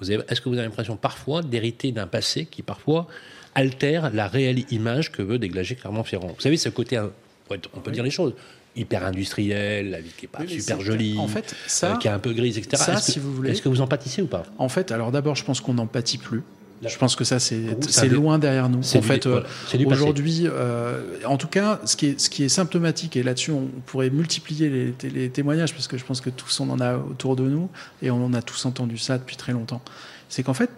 Est-ce 0.00 0.40
que 0.40 0.48
vous 0.48 0.56
avez 0.56 0.66
l'impression 0.66 0.96
parfois 0.96 1.42
d'hériter 1.42 1.92
d'un 1.92 2.06
passé 2.06 2.46
qui 2.46 2.62
parfois 2.62 3.06
altère 3.54 4.12
la 4.12 4.26
réelle 4.26 4.64
image 4.72 5.12
que 5.12 5.22
veut 5.22 5.38
dégager 5.38 5.74
Clermont-Ferrand? 5.74 6.28
Vous 6.28 6.40
savez, 6.40 6.56
ce 6.56 6.68
côté, 6.70 6.98
on 6.98 7.80
peut 7.80 7.90
dire 7.90 8.04
les 8.04 8.10
choses, 8.10 8.34
hyper 8.76 9.04
industriel, 9.04 9.90
la 9.90 10.00
ville 10.00 10.12
qui 10.16 10.26
est 10.26 10.28
pas 10.28 10.46
super 10.46 10.80
jolie, 10.80 11.18
en 11.18 11.28
fait, 11.28 11.54
ça, 11.66 11.92
euh, 11.92 11.96
qui 11.96 12.08
est 12.08 12.10
un 12.10 12.18
peu 12.18 12.32
grise, 12.32 12.58
etc. 12.58 12.82
Ça, 12.82 12.94
est-ce 12.94 13.06
que, 13.06 13.12
si 13.12 13.18
vous 13.18 13.34
voulez, 13.34 13.50
est-ce 13.50 13.62
que 13.62 13.68
vous 13.68 13.80
en 13.80 13.86
pâtissez 13.86 14.22
ou 14.22 14.26
pas? 14.26 14.44
En 14.58 14.68
fait, 14.68 14.92
alors 14.92 15.12
d'abord, 15.12 15.36
je 15.36 15.44
pense 15.44 15.60
qu'on 15.60 15.74
n'en 15.74 15.86
pâtit 15.86 16.18
plus. 16.18 16.42
Je 16.86 16.98
pense 16.98 17.16
que 17.16 17.24
ça, 17.24 17.38
c'est 17.38 18.08
loin 18.08 18.38
derrière 18.38 18.68
nous. 18.68 18.80
En 18.80 19.02
fait, 19.02 19.26
euh, 19.26 19.42
aujourd'hui, 19.86 20.42
euh, 20.44 21.18
en 21.26 21.36
tout 21.36 21.48
cas, 21.48 21.80
ce 21.84 21.96
qui 21.96 22.06
est, 22.06 22.20
ce 22.20 22.30
qui 22.30 22.44
est 22.44 22.48
symptomatique, 22.48 23.16
et 23.16 23.22
là-dessus, 23.22 23.50
on 23.50 23.68
pourrait 23.86 24.10
multiplier 24.10 24.94
les, 25.02 25.30
témoignages, 25.30 25.72
parce 25.72 25.88
que 25.88 25.98
je 25.98 26.04
pense 26.04 26.20
que 26.20 26.30
tous, 26.30 26.60
on 26.60 26.70
en 26.70 26.80
a 26.80 26.96
autour 26.96 27.36
de 27.36 27.44
nous, 27.44 27.68
et 28.02 28.10
on 28.10 28.24
en 28.24 28.34
a 28.34 28.42
tous 28.42 28.66
entendu 28.66 28.98
ça 28.98 29.18
depuis 29.18 29.36
très 29.36 29.52
longtemps. 29.52 29.82
C'est 30.28 30.42
qu'en 30.42 30.54
fait, 30.54 30.70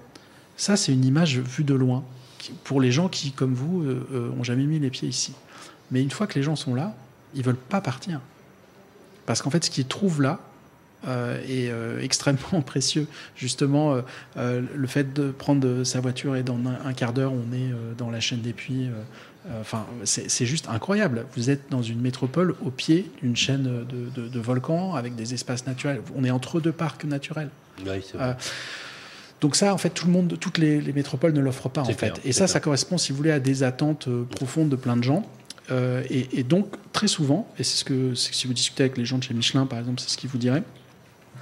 ça, 0.57 0.77
c'est 0.77 0.93
une 0.93 1.05
image 1.05 1.39
vue 1.39 1.65
de 1.65 1.75
loin, 1.75 2.05
pour 2.65 2.81
les 2.81 2.93
gens 2.93 3.09
qui, 3.09 3.33
comme 3.33 3.55
vous, 3.55 3.83
euh, 3.83 4.31
ont 4.39 4.45
jamais 4.45 4.65
mis 4.65 4.79
les 4.79 4.91
pieds 4.91 5.09
ici. 5.09 5.33
Mais 5.91 6.03
une 6.03 6.11
fois 6.11 6.27
que 6.27 6.35
les 6.35 6.43
gens 6.43 6.57
sont 6.57 6.75
là, 6.75 6.95
ils 7.35 7.43
veulent 7.43 7.57
pas 7.57 7.81
partir. 7.81 8.21
Parce 9.27 9.43
qu'en 9.43 9.51
fait, 9.51 9.65
ce 9.65 9.71
qu'ils 9.71 9.87
trouvent 9.87 10.23
là, 10.23 10.39
euh, 10.39 10.46
est 11.07 11.71
euh, 11.71 12.01
extrêmement 12.01 12.61
précieux. 12.67 13.07
Justement, 13.37 14.03
euh, 14.37 14.63
le 14.75 14.87
fait 14.87 15.13
de 15.13 15.31
prendre 15.31 15.85
sa 15.85 16.01
voiture 16.01 16.37
et 16.37 16.43
dans 16.43 16.59
un, 16.85 16.93
quart 16.93 17.13
d'heure, 17.13 17.33
on 17.33 17.55
est 17.55 17.71
dans 17.97 18.11
la 18.11 18.21
chaîne 18.21 18.41
des 18.41 18.53
puits. 18.53 18.89
Enfin, 19.61 19.87
c'est 20.05 20.47
juste 20.47 20.69
incroyable. 20.69 21.27
Vous 21.37 21.51
êtes 21.51 21.71
dans 21.71 21.83
une 21.83 22.01
métropole 22.01 22.57
au 22.65 22.71
pied 22.71 23.11
d'une 23.23 23.37
chaîne 23.37 23.85
de, 23.87 24.41
volcans 24.41 24.95
avec 24.95 25.15
des 25.15 25.35
espaces 25.35 25.67
naturels. 25.67 26.01
On 26.17 26.25
est 26.25 26.31
entre 26.31 26.61
deux 26.61 26.73
parcs 26.73 27.05
naturels. 27.05 27.51
donc 29.41 29.55
ça, 29.55 29.73
en 29.73 29.79
fait, 29.79 29.91
tout 29.91 30.07
le 30.07 30.13
monde, 30.13 30.37
toutes 30.41 30.59
les, 30.59 30.81
métropoles 30.93 31.33
ne 31.33 31.41
l'offrent 31.41 31.69
pas, 31.69 31.83
en 31.83 31.85
fait. 31.85 32.21
et 32.25 32.33
ça, 32.33 32.49
ça 32.49 32.59
correspond, 32.59 32.99
si 32.99 33.13
vous 33.13 33.19
voulez, 33.19 33.31
à 33.31 33.41
des 33.41 33.63
attentes 33.63 34.09
profondes 34.31 34.69
de 34.69 34.77
plein 34.77 34.97
de 34.97 35.05
gens. 35.05 35.25
et, 35.71 36.43
donc, 36.43 36.75
très 36.93 37.09
souvent, 37.09 37.49
et 37.59 37.63
c'est 37.63 37.77
ce 37.77 37.85
que 37.85 38.15
si 38.15 38.49
vous 38.49 38.55
discutez 38.55 38.83
avec 38.83 38.97
les 38.97 39.05
gens 39.05 39.19
de 39.19 39.23
chez 39.23 39.35
Michelin, 39.35 39.67
par 39.67 39.79
exemple, 39.79 40.01
c'est 40.01 40.11
ce 40.11 40.17
qu'ils 40.17 40.31
vous 40.31 40.39
diraient, 40.39 40.65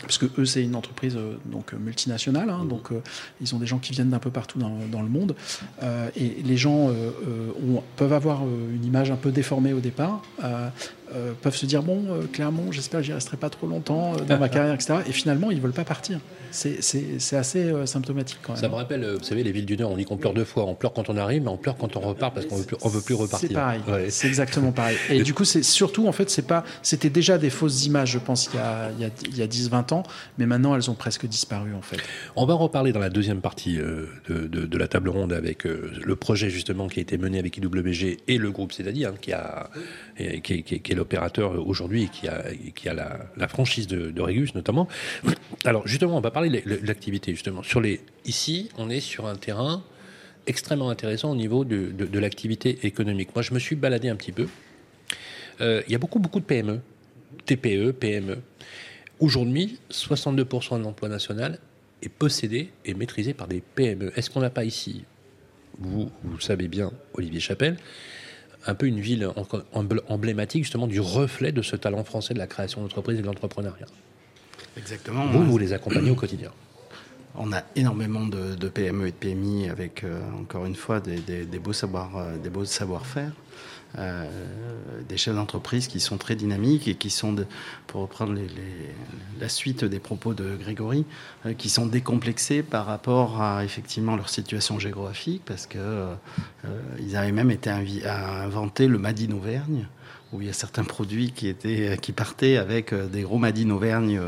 parce 0.00 0.18
que 0.18 0.26
eux 0.38 0.44
c'est 0.44 0.62
une 0.62 0.74
entreprise 0.74 1.16
euh, 1.16 1.36
donc 1.46 1.72
euh, 1.72 1.78
multinationale, 1.78 2.50
hein, 2.50 2.64
donc 2.64 2.92
euh, 2.92 3.00
ils 3.40 3.54
ont 3.54 3.58
des 3.58 3.66
gens 3.66 3.78
qui 3.78 3.92
viennent 3.92 4.10
d'un 4.10 4.18
peu 4.18 4.30
partout 4.30 4.58
dans, 4.58 5.02
le 5.02 5.08
monde, 5.08 5.34
et 6.16 6.42
les 6.44 6.56
gens 6.56 6.90
peuvent 7.96 8.12
avoir 8.12 8.42
une 8.44 8.84
image 8.84 9.10
un 9.10 9.16
peu 9.16 9.30
déformée 9.30 9.72
au 9.72 9.80
départ, 9.80 10.22
peuvent 11.42 11.56
se 11.56 11.66
dire 11.66 11.82
bon 11.82 12.04
clairement 12.32 12.72
j'espère 12.72 13.00
que 13.00 13.06
j'y 13.06 13.12
resterai 13.12 13.36
pas 13.36 13.50
trop 13.50 13.66
longtemps 13.66 14.12
dans 14.16 14.38
ma 14.38 14.48
carrière 14.50 14.74
etc. 14.74 14.94
Et 15.06 15.12
finalement 15.12 15.50
ils 15.50 15.60
veulent 15.60 15.72
pas 15.72 15.84
partir 15.84 16.20
c'est 16.54 17.36
assez 17.36 17.64
euh, 17.64 17.86
symptomatique 17.86 18.38
quand 18.42 18.52
même. 18.52 18.60
Ça 18.60 18.68
me 18.68 18.74
rappelle, 18.74 19.02
euh, 19.04 19.16
vous 19.18 19.24
savez, 19.24 19.42
les 19.42 19.52
villes 19.52 19.66
du 19.66 19.76
Nord, 19.76 19.90
on 19.90 19.96
dit 19.96 20.04
qu'on 20.04 20.16
pleure 20.16 20.34
deux 20.34 20.44
fois. 20.44 20.64
On 20.64 20.74
pleure 20.74 20.92
quand 20.92 21.10
on 21.10 21.16
arrive, 21.16 21.42
mais 21.42 21.48
on 21.48 21.56
pleure 21.56 21.76
quand 21.76 21.96
on 21.96 22.00
repart 22.00 22.34
parce 22.34 22.46
qu'on 22.46 22.62
plus, 22.62 22.76
veut 22.84 23.00
plus 23.00 23.14
repartir. 23.14 23.48
C'est 23.48 23.54
pareil. 23.54 23.80
C'est 24.08 24.28
exactement 24.28 24.72
pareil. 24.72 24.96
Et 25.10 25.22
du 25.24 25.34
coup, 25.34 25.44
c'est 25.44 25.62
surtout, 25.62 26.06
en 26.06 26.12
fait, 26.12 26.30
c'est 26.30 26.46
pas, 26.46 26.64
c'était 26.82 27.10
déjà 27.10 27.38
des 27.38 27.50
fausses 27.50 27.86
images, 27.86 28.12
je 28.12 28.18
pense, 28.18 28.48
il 28.52 28.56
y 28.56 28.60
a, 28.60 28.90
il 28.98 29.36
y 29.36 29.42
a, 29.42 29.46
10-20 29.46 29.94
ans, 29.94 30.02
mais 30.38 30.46
maintenant, 30.46 30.74
elles 30.74 30.90
ont 30.90 30.94
presque 30.94 31.26
disparu, 31.26 31.74
en 31.74 31.82
fait. 31.82 31.98
On 32.36 32.46
va 32.46 32.54
en 32.54 32.58
reparler 32.58 32.92
dans 32.92 33.00
la 33.00 33.10
deuxième 33.10 33.40
partie 33.40 33.78
euh, 33.78 34.06
de, 34.28 34.46
de, 34.46 34.78
la 34.78 34.88
table 34.88 35.08
ronde 35.08 35.32
avec 35.32 35.64
le 35.64 36.16
projet, 36.16 36.50
justement, 36.50 36.88
qui 36.88 37.00
a 37.00 37.02
été 37.02 37.18
mené 37.18 37.38
avec 37.38 37.56
IWG 37.56 38.18
et 38.28 38.38
le 38.38 38.50
groupe 38.50 38.72
c'est-à-dire 38.72 39.10
hein, 39.10 39.14
qui, 39.20 39.32
a, 39.32 39.70
qui, 40.42 40.62
qui, 40.62 40.74
est 40.74 40.94
l'opérateur 41.04 41.66
aujourd'hui 41.66 42.04
et 42.04 42.72
qui 42.72 42.88
a, 42.88 42.94
la, 43.36 43.48
franchise 43.48 43.86
de, 43.86 44.10
de 44.10 44.22
Régus, 44.22 44.54
notamment. 44.54 44.88
Alors, 45.64 45.86
justement, 45.86 46.16
on 46.16 46.20
va 46.20 46.30
parler 46.30 46.62
l'activité 46.82 47.32
justement. 47.32 47.62
Ici, 48.24 48.70
on 48.78 48.88
est 48.88 49.00
sur 49.00 49.26
un 49.26 49.36
terrain 49.36 49.84
extrêmement 50.46 50.90
intéressant 50.90 51.30
au 51.30 51.36
niveau 51.36 51.64
de, 51.64 51.92
de, 51.92 52.18
l'activité 52.18 52.86
économique. 52.86 53.34
Moi, 53.34 53.42
je 53.42 53.52
me 53.52 53.58
suis 53.58 53.76
baladé 53.76 54.08
un 54.08 54.16
petit 54.16 54.32
peu. 54.32 54.48
Euh, 55.60 55.82
il 55.86 55.92
y 55.92 55.94
a 55.94 55.98
beaucoup, 55.98 56.18
beaucoup 56.18 56.40
de 56.40 56.44
PME, 56.44 56.80
TPE, 57.46 57.92
PME. 57.92 58.38
Aujourd'hui, 59.20 59.78
62% 59.90 60.78
de 60.78 60.84
l'emploi 60.84 61.08
national 61.08 61.58
est 62.02 62.08
possédé 62.08 62.70
et 62.84 62.94
maîtrisé 62.94 63.34
par 63.34 63.46
des 63.46 63.60
PME. 63.60 64.12
Est-ce 64.16 64.30
qu'on 64.30 64.40
n'a 64.40 64.50
pas 64.50 64.64
ici, 64.64 65.04
vous, 65.78 66.10
vous 66.22 66.40
savez 66.40 66.68
bien, 66.68 66.92
Olivier 67.14 67.40
Chapelle, 67.40 67.76
un 68.66 68.74
peu 68.74 68.86
une 68.86 69.00
ville 69.00 69.28
emblématique 70.08 70.64
justement 70.64 70.86
du 70.86 71.00
reflet 71.00 71.52
de 71.52 71.62
ce 71.62 71.76
talent 71.76 72.04
français 72.04 72.34
de 72.34 72.38
la 72.38 72.46
création 72.46 72.82
d'entreprise 72.82 73.18
et 73.18 73.22
de 73.22 73.26
l'entrepreneuriat 73.26 73.86
Exactement. 74.76 75.26
Vous, 75.26 75.44
vous 75.44 75.58
les 75.58 75.72
accompagnez 75.72 76.10
au 76.10 76.14
quotidien. 76.14 76.50
On 77.36 77.52
a 77.52 77.62
énormément 77.74 78.26
de, 78.26 78.68
PME 78.68 79.08
et 79.08 79.10
de 79.10 79.16
PMI 79.16 79.68
avec, 79.68 80.04
euh, 80.04 80.20
encore 80.40 80.66
une 80.66 80.76
fois, 80.76 81.00
des, 81.00 81.44
beaux 81.58 81.72
savoir, 81.72 82.16
euh, 82.16 82.36
des 82.38 82.48
beaux 82.48 82.64
savoir-faire. 82.64 83.32
Euh, 83.98 84.28
des 85.08 85.16
chefs 85.16 85.34
d'entreprise 85.34 85.86
qui 85.86 86.00
sont 86.00 86.16
très 86.16 86.34
dynamiques 86.34 86.88
et 86.88 86.94
qui 86.94 87.10
sont, 87.10 87.36
pour 87.86 88.00
reprendre 88.02 88.38
la 89.40 89.48
suite 89.48 89.84
des 89.84 89.98
propos 89.98 90.34
de 90.34 90.56
Grégory, 90.56 91.04
qui 91.58 91.68
sont 91.68 91.86
décomplexés 91.86 92.62
par 92.62 92.86
rapport 92.86 93.40
à 93.42 93.64
effectivement 93.64 94.16
leur 94.16 94.28
situation 94.28 94.78
géographique, 94.78 95.42
parce 95.44 95.66
que 95.66 96.06
ils 97.00 97.16
avaient 97.16 97.32
même 97.32 97.50
été 97.50 97.70
à 97.70 98.42
inventer 98.42 98.88
le 98.88 98.98
Made 98.98 99.20
in 99.20 99.32
Auvergne 99.32 99.86
où 100.34 100.40
il 100.40 100.48
y 100.48 100.50
a 100.50 100.54
certains 100.54 100.84
produits 100.84 101.30
qui, 101.30 101.48
étaient, 101.48 101.96
qui 102.00 102.12
partaient 102.12 102.56
avec 102.56 102.92
euh, 102.92 103.06
des 103.06 103.22
gros 103.22 103.38
Madine 103.38 103.72
Auvergne 103.72 104.20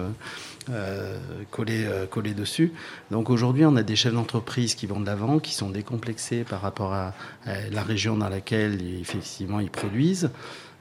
euh, 0.70 1.16
euh, 1.30 1.44
collés, 1.50 1.86
collés, 2.10 2.34
dessus. 2.34 2.72
Donc 3.10 3.30
aujourd'hui, 3.30 3.64
on 3.64 3.76
a 3.76 3.82
des 3.82 3.96
chefs 3.96 4.12
d'entreprise 4.12 4.74
qui 4.74 4.86
vont 4.86 5.00
de 5.00 5.06
l'avant, 5.06 5.38
qui 5.38 5.54
sont 5.54 5.70
décomplexés 5.70 6.44
par 6.44 6.60
rapport 6.60 6.92
à, 6.92 7.12
la 7.70 7.82
région 7.82 8.16
dans 8.16 8.28
laquelle 8.28 8.80
effectivement 9.00 9.60
ils 9.60 9.70
produisent. 9.70 10.30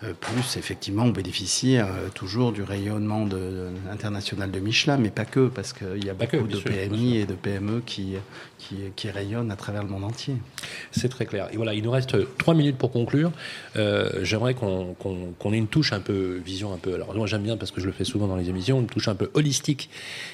Euh, 0.04 0.14
plus, 0.14 0.58
effectivement, 0.58 1.04
on 1.04 1.10
bénéficie 1.10 1.78
euh, 1.78 2.10
toujours 2.14 2.52
du 2.52 2.64
rayonnement 2.64 3.26
de, 3.26 3.70
international 3.90 4.52
de 4.52 4.60
Michelin, 4.60 4.98
mais 4.98 5.10
pas 5.10 5.24
que, 5.24 5.48
parce 5.48 5.72
qu'il 5.72 6.04
y 6.04 6.10
a 6.10 6.14
beaucoup 6.14 6.48
de 6.48 6.60
PMI 6.60 7.18
et 7.18 7.26
de 7.26 7.34
PME 7.34 7.82
qui, 7.86 8.16
qui, 8.58 9.10
rayonnent 9.10 9.52
à 9.52 9.56
travers 9.56 9.84
le 9.84 9.90
monde 9.90 10.04
entier. 10.04 10.36
C'est 10.92 11.08
très 11.08 11.26
clair. 11.26 11.48
Et 11.54 11.56
voilà, 11.56 11.74
il 11.74 11.84
nous 11.84 11.92
reste 11.92 12.18
trois 12.38 12.54
minutes 12.54 12.78
pour 12.78 12.92
conclure. 12.92 13.32
Euh, 13.78 14.10
j'aimerais 14.24 14.54
qu'on 14.54 15.54
ait 15.54 15.58
une 15.58 15.68
touche 15.68 15.94
un 15.94 16.02
peu, 16.02 16.42
vision 16.44 16.74
un 16.74 16.78
peu. 16.78 16.96
Alors, 16.96 17.16
moi, 17.16 17.26
j'aime 17.26 17.44
bien 17.44 17.56
parce 17.56 17.72
que 17.72 17.80
je 17.80 17.86
le 17.86 17.94
fais 17.94 18.04
souvent 18.04 18.28
dans 18.28 18.36
les 18.36 18.50
émissions, 18.50 18.82
une 18.82 18.88
touche 18.88 19.08
un 19.08 19.16
peu 19.16 19.32
holistique 19.34 19.90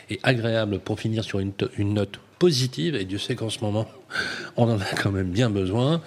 et 0.10 0.20
agréable 0.24 0.80
pour 0.80 1.00
finir 1.00 1.24
sur 1.24 1.40
une, 1.40 1.52
une 1.78 1.94
note 1.94 2.20
positive. 2.40 2.96
Et 2.96 3.06
Dieu 3.06 3.20
sait 3.20 3.36
qu'en 3.36 3.52
ce 3.52 3.60
moment, 3.60 3.88
on 4.58 4.64
en 4.64 4.80
a 4.80 4.96
quand 5.02 5.12
même 5.12 5.30
bien 5.30 5.52
besoin. 5.52 6.02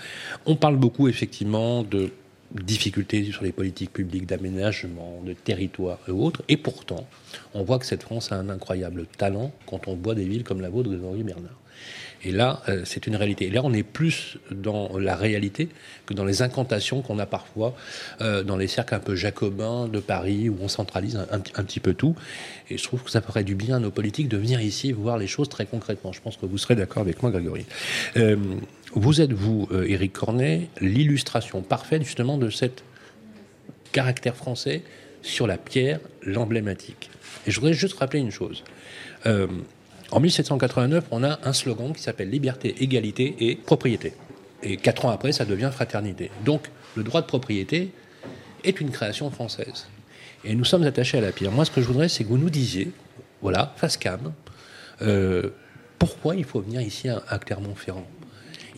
On 0.45 0.57
parle 0.57 0.77
beaucoup, 0.77 1.07
effectivement, 1.07 1.85
de 1.85 2.11
difficultés 2.55 3.25
sur 3.25 3.43
les 3.43 3.53
politiques 3.53 3.93
publiques 3.93 4.27
d'aménagement, 4.27 5.21
de 5.25 5.33
territoire 5.33 5.99
et 6.09 6.13
autres. 6.13 6.43
Et 6.49 6.57
pourtant, 6.57 7.07
on 7.53 7.65
voit 7.65 7.79
que 7.79 7.87
cette 7.87 8.03
France 8.03 8.33
a 8.33 8.37
un 8.37 8.49
incroyable 8.49 9.07
talent 9.19 9.53
quand 9.67 9.89
on 9.89 9.97
voit 9.97 10.15
des 10.15 10.25
villes 10.25 10.45
comme 10.45 10.61
la 10.61 10.69
vôtre, 10.69 10.89
Grégory 10.89 11.23
Bernard. 11.23 11.59
Et 12.25 12.33
là, 12.33 12.63
euh, 12.69 12.83
c'est 12.85 13.07
une 13.07 13.17
réalité. 13.17 13.47
Et 13.47 13.51
là, 13.51 13.61
on 13.65 13.73
est 13.73 13.83
plus 13.83 14.39
dans 14.51 14.99
la 14.99 15.15
réalité 15.15 15.69
que 16.07 16.15
dans 16.15 16.25
les 16.25 16.43
incantations 16.43 17.03
qu'on 17.03 17.19
a 17.19 17.27
parfois 17.27 17.75
euh, 18.21 18.43
dans 18.43 18.57
les 18.57 18.67
cercles 18.67 18.95
un 18.95 19.01
peu 19.01 19.15
jacobins 19.15 19.89
de 19.89 20.01
Paris, 20.01 20.49
où 20.49 20.57
on 20.61 20.69
centralise 20.69 21.17
un, 21.31 21.39
petit 21.41 21.81
peu 21.81 21.93
tout. 21.93 22.17
Et 22.71 22.79
je 22.79 22.83
trouve 22.83 23.03
que 23.03 23.11
ça 23.11 23.21
ferait 23.21 23.45
du 23.45 23.55
bien 23.55 23.77
à 23.77 23.79
nos 23.79 23.91
politiques 23.91 24.29
de 24.29 24.39
venir 24.39 24.61
ici 24.61 24.93
voir 24.93 25.19
les 25.19 25.27
choses 25.27 25.49
très 25.49 25.67
concrètement. 25.67 26.13
Je 26.13 26.21
pense 26.21 26.37
que 26.37 26.47
vous 26.47 26.59
serez 26.59 26.77
d'accord 26.77 27.03
avec 27.03 27.23
moi, 27.23 27.31
Grégory. 27.31 27.67
Euh, 28.17 28.37
vous 28.95 29.21
êtes, 29.21 29.33
vous, 29.33 29.69
Éric 29.87 30.13
Cornet, 30.13 30.69
l'illustration 30.81 31.63
parfaite 31.63 32.03
justement 32.03 32.39
de 32.39 32.51
cet 32.51 32.85
caractère 33.93 34.37
français 34.37 34.83
sur 35.23 35.47
la 35.47 35.57
pierre, 35.59 36.01
l'emblématique. 36.23 37.11
Et 37.47 37.51
je 37.51 37.61
voudrais 37.61 37.75
juste 37.75 37.99
rappeler 37.99 38.21
une 38.21 38.31
chose. 38.31 38.63
En 40.11 40.21
1789, 40.21 41.07
on 41.11 41.25
a 41.25 41.41
un 41.43 41.53
slogan 41.53 41.93
qui 41.93 42.03
s'appelle 42.03 42.31
liberté, 42.31 42.75
égalité 42.83 43.35
et 43.41 43.57
propriété. 43.57 44.13
Et 44.63 44.77
quatre 44.77 45.07
ans 45.07 45.11
après, 45.11 45.33
ça 45.33 45.45
devient 45.45 45.71
fraternité. 45.73 46.31
Donc, 46.45 46.71
le 46.95 47.03
droit 47.03 47.21
de 47.21 47.27
propriété 47.27 47.91
est 48.63 48.81
une 48.81 48.91
création 48.91 49.31
française. 49.31 49.87
Et 50.45 50.55
nous 50.55 50.65
sommes 50.65 50.85
attachés 50.85 51.19
à 51.19 51.21
la 51.21 51.33
pierre. 51.33 51.53
Moi, 51.53 51.65
ce 51.65 51.71
que 51.71 51.81
je 51.81 51.87
voudrais, 51.87 52.09
c'est 52.09 52.25
que 52.25 52.29
vous 52.29 52.39
nous 52.39 52.51
disiez, 52.51 52.93
voilà, 53.43 53.75
face 53.77 53.97
cam, 53.97 54.33
euh, 55.03 55.51
pourquoi 55.99 56.37
il 56.37 56.45
faut 56.45 56.61
venir 56.61 56.81
ici 56.81 57.09
à, 57.09 57.39
Clermont-Ferrand? 57.39 58.07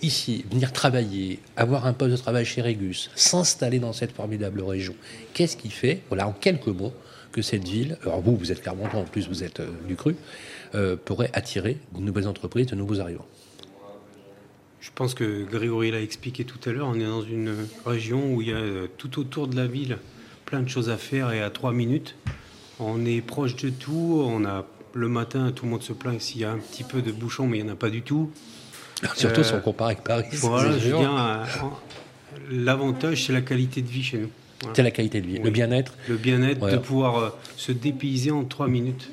Ici, 0.02 0.44
venir 0.50 0.72
travailler, 0.72 1.40
avoir 1.56 1.86
un 1.86 1.94
poste 1.94 2.12
de 2.12 2.16
travail 2.16 2.44
chez 2.44 2.60
Régus, 2.60 3.10
s'installer 3.14 3.78
dans 3.78 3.94
cette 3.94 4.12
formidable 4.12 4.60
région. 4.60 4.94
Qu'est-ce 5.32 5.56
qui 5.56 5.70
fait, 5.70 6.02
voilà, 6.08 6.28
en 6.28 6.32
quelques 6.32 6.66
mots, 6.66 6.92
que 7.32 7.42
cette 7.42 7.66
ville, 7.66 7.98
alors 8.02 8.20
vous, 8.20 8.36
vous 8.36 8.52
êtes 8.52 8.62
Clermontois, 8.62 9.00
en 9.00 9.04
plus 9.04 9.28
vous 9.28 9.42
êtes 9.42 9.60
euh, 9.60 9.70
du 9.86 9.96
cru, 9.96 10.16
euh, 10.74 10.96
pourrait 10.96 11.30
attirer 11.32 11.78
de 11.94 12.00
nouvelles 12.00 12.28
entreprises, 12.28 12.66
de 12.66 12.74
nouveaux 12.74 13.00
arrivants? 13.00 13.26
Je 14.80 14.90
pense 14.94 15.14
que 15.14 15.44
Grégory 15.44 15.90
l'a 15.90 16.00
expliqué 16.00 16.44
tout 16.44 16.60
à 16.68 16.72
l'heure. 16.72 16.88
On 16.88 16.94
est 16.94 17.04
dans 17.04 17.22
une 17.22 17.54
région 17.84 18.32
où 18.34 18.40
il 18.40 18.48
y 18.48 18.52
a 18.52 18.56
euh, 18.56 18.86
tout 18.98 19.18
autour 19.18 19.48
de 19.48 19.56
la 19.56 19.66
ville 19.66 19.98
plein 20.44 20.62
de 20.62 20.68
choses 20.68 20.88
à 20.88 20.96
faire 20.96 21.32
et 21.32 21.42
à 21.42 21.50
trois 21.50 21.72
minutes. 21.72 22.14
On 22.78 23.04
est 23.04 23.20
proche 23.20 23.56
de 23.56 23.68
tout. 23.68 24.22
On 24.24 24.44
a 24.44 24.64
le 24.94 25.08
matin, 25.08 25.52
tout 25.52 25.64
le 25.64 25.72
monde 25.72 25.82
se 25.82 25.92
plaint 25.92 26.20
s'il 26.20 26.40
y 26.40 26.44
a 26.44 26.52
un 26.52 26.58
petit 26.58 26.84
peu 26.84 27.02
de 27.02 27.12
bouchon, 27.12 27.46
mais 27.46 27.58
il 27.58 27.64
n'y 27.64 27.70
en 27.70 27.72
a 27.74 27.76
pas 27.76 27.90
du 27.90 28.02
tout. 28.02 28.30
Surtout 29.14 29.44
si 29.44 29.52
on 29.52 29.60
compare 29.60 29.88
avec 29.88 30.02
Paris. 30.02 30.26
Voilà, 30.32 30.78
je 30.78 30.90
L'avantage, 32.50 33.26
c'est 33.26 33.32
la 33.32 33.40
qualité 33.40 33.82
de 33.82 33.88
vie 33.88 34.02
chez 34.02 34.18
nous. 34.18 34.30
C'est 34.72 34.82
la 34.82 34.90
qualité 34.90 35.20
de 35.20 35.26
vie, 35.26 35.38
le 35.38 35.50
bien-être. 35.50 35.94
Le 36.08 36.16
bien-être, 36.16 36.66
de 36.66 36.76
pouvoir 36.76 37.18
euh, 37.18 37.28
se 37.56 37.72
dépayser 37.72 38.30
en 38.30 38.44
trois 38.44 38.68
minutes. 38.68 39.10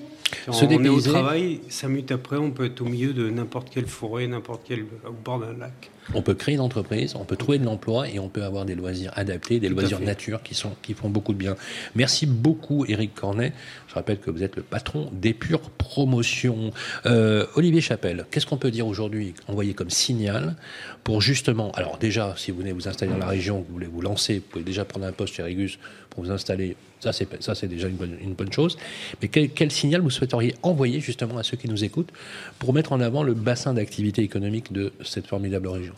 Se 0.52 0.66
on 0.66 0.70
est 0.70 0.90
au 0.90 1.02
travail, 1.02 1.60
cinq 1.70 1.90
minutes 1.90 2.12
après, 2.12 2.38
on 2.38 2.52
peut 2.52 2.66
être 2.66 2.82
au 2.82 2.86
milieu 2.86 3.14
de 3.14 3.30
n'importe 3.30 3.70
quelle 3.70 3.88
forêt, 3.88 4.26
n'importe 4.28 4.62
quel 4.68 4.86
au 5.08 5.12
bord 5.12 5.40
d'un 5.40 5.54
lac. 5.54 5.92
On 6.14 6.22
peut 6.22 6.34
créer 6.34 6.56
une 6.56 6.62
entreprise, 6.62 7.16
on 7.16 7.26
peut 7.26 7.36
trouver 7.36 7.58
de 7.58 7.66
l'emploi 7.66 8.10
et 8.10 8.20
on 8.20 8.30
peut 8.30 8.44
avoir 8.44 8.66
des 8.66 8.76
loisirs 8.76 9.12
adaptés, 9.16 9.60
des 9.60 9.70
loisirs 9.70 10.00
nature 10.00 10.44
qui, 10.44 10.56
sont, 10.56 10.72
qui 10.82 10.94
font 10.94 11.10
beaucoup 11.10 11.34
de 11.34 11.38
bien. 11.38 11.56
Merci 11.96 12.26
beaucoup, 12.26 12.86
Eric 12.88 13.16
Cornet. 13.16 13.54
Je 13.88 13.96
rappelle 13.96 14.20
que 14.20 14.30
vous 14.30 14.44
êtes 14.44 14.56
le 14.56 14.64
patron 14.64 15.10
des 15.14 15.34
Pures 15.34 15.70
Promotions. 15.70 16.72
Euh, 17.06 17.46
Olivier 17.56 17.82
Chapelle, 17.82 18.26
qu'est-ce 18.32 18.46
qu'on 18.46 18.58
peut 18.58 18.72
dire 18.72 18.88
aujourd'hui, 18.88 19.34
envoyer 19.48 19.74
comme 19.74 19.90
signal 19.90 20.56
pour 21.04 21.22
justement. 21.22 21.72
Alors, 21.72 21.98
déjà, 21.98 22.34
si 22.38 22.52
vous 22.52 22.60
venez 22.60 22.72
vous 22.72 22.88
installer 22.88 23.12
dans 23.12 23.18
la 23.18 23.28
région, 23.28 23.64
vous 23.68 23.74
voulez 23.74 23.88
vous 23.88 24.02
lancer, 24.02 24.36
vous 24.36 24.50
pouvez 24.50 24.64
déjà 24.64 24.86
prendre 24.86 25.06
un 25.06 25.12
poste 25.12 25.36
chez 25.36 25.44
Régus 25.44 25.78
pour 26.10 26.24
vous 26.24 26.32
installer 26.32 26.76
ça, 27.04 27.12
c'est, 27.12 27.44
ça, 27.44 27.54
c'est 27.54 27.68
déjà 27.68 27.90
une 27.90 27.98
bonne, 27.98 28.16
une 28.22 28.34
bonne, 28.34 28.52
chose. 28.54 28.78
Mais 29.22 29.28
quel, 29.28 29.50
quel, 29.50 29.72
signal 29.72 30.00
vous 30.00 30.10
souhaiteriez 30.10 30.56
envoyer 30.64 31.02
justement 31.02 31.38
à 31.38 31.44
ceux 31.44 31.58
qui 31.58 31.68
nous 31.68 31.84
écoutent 31.84 32.12
pour 32.60 32.74
mettre 32.74 32.94
en 32.94 33.02
avant 33.02 33.24
le 33.24 33.34
bassin 33.34 33.74
d'activité 33.74 34.22
économique 34.22 34.72
de 34.72 34.94
cette 35.04 35.28
formidable 35.28 35.68
région? 35.68 35.94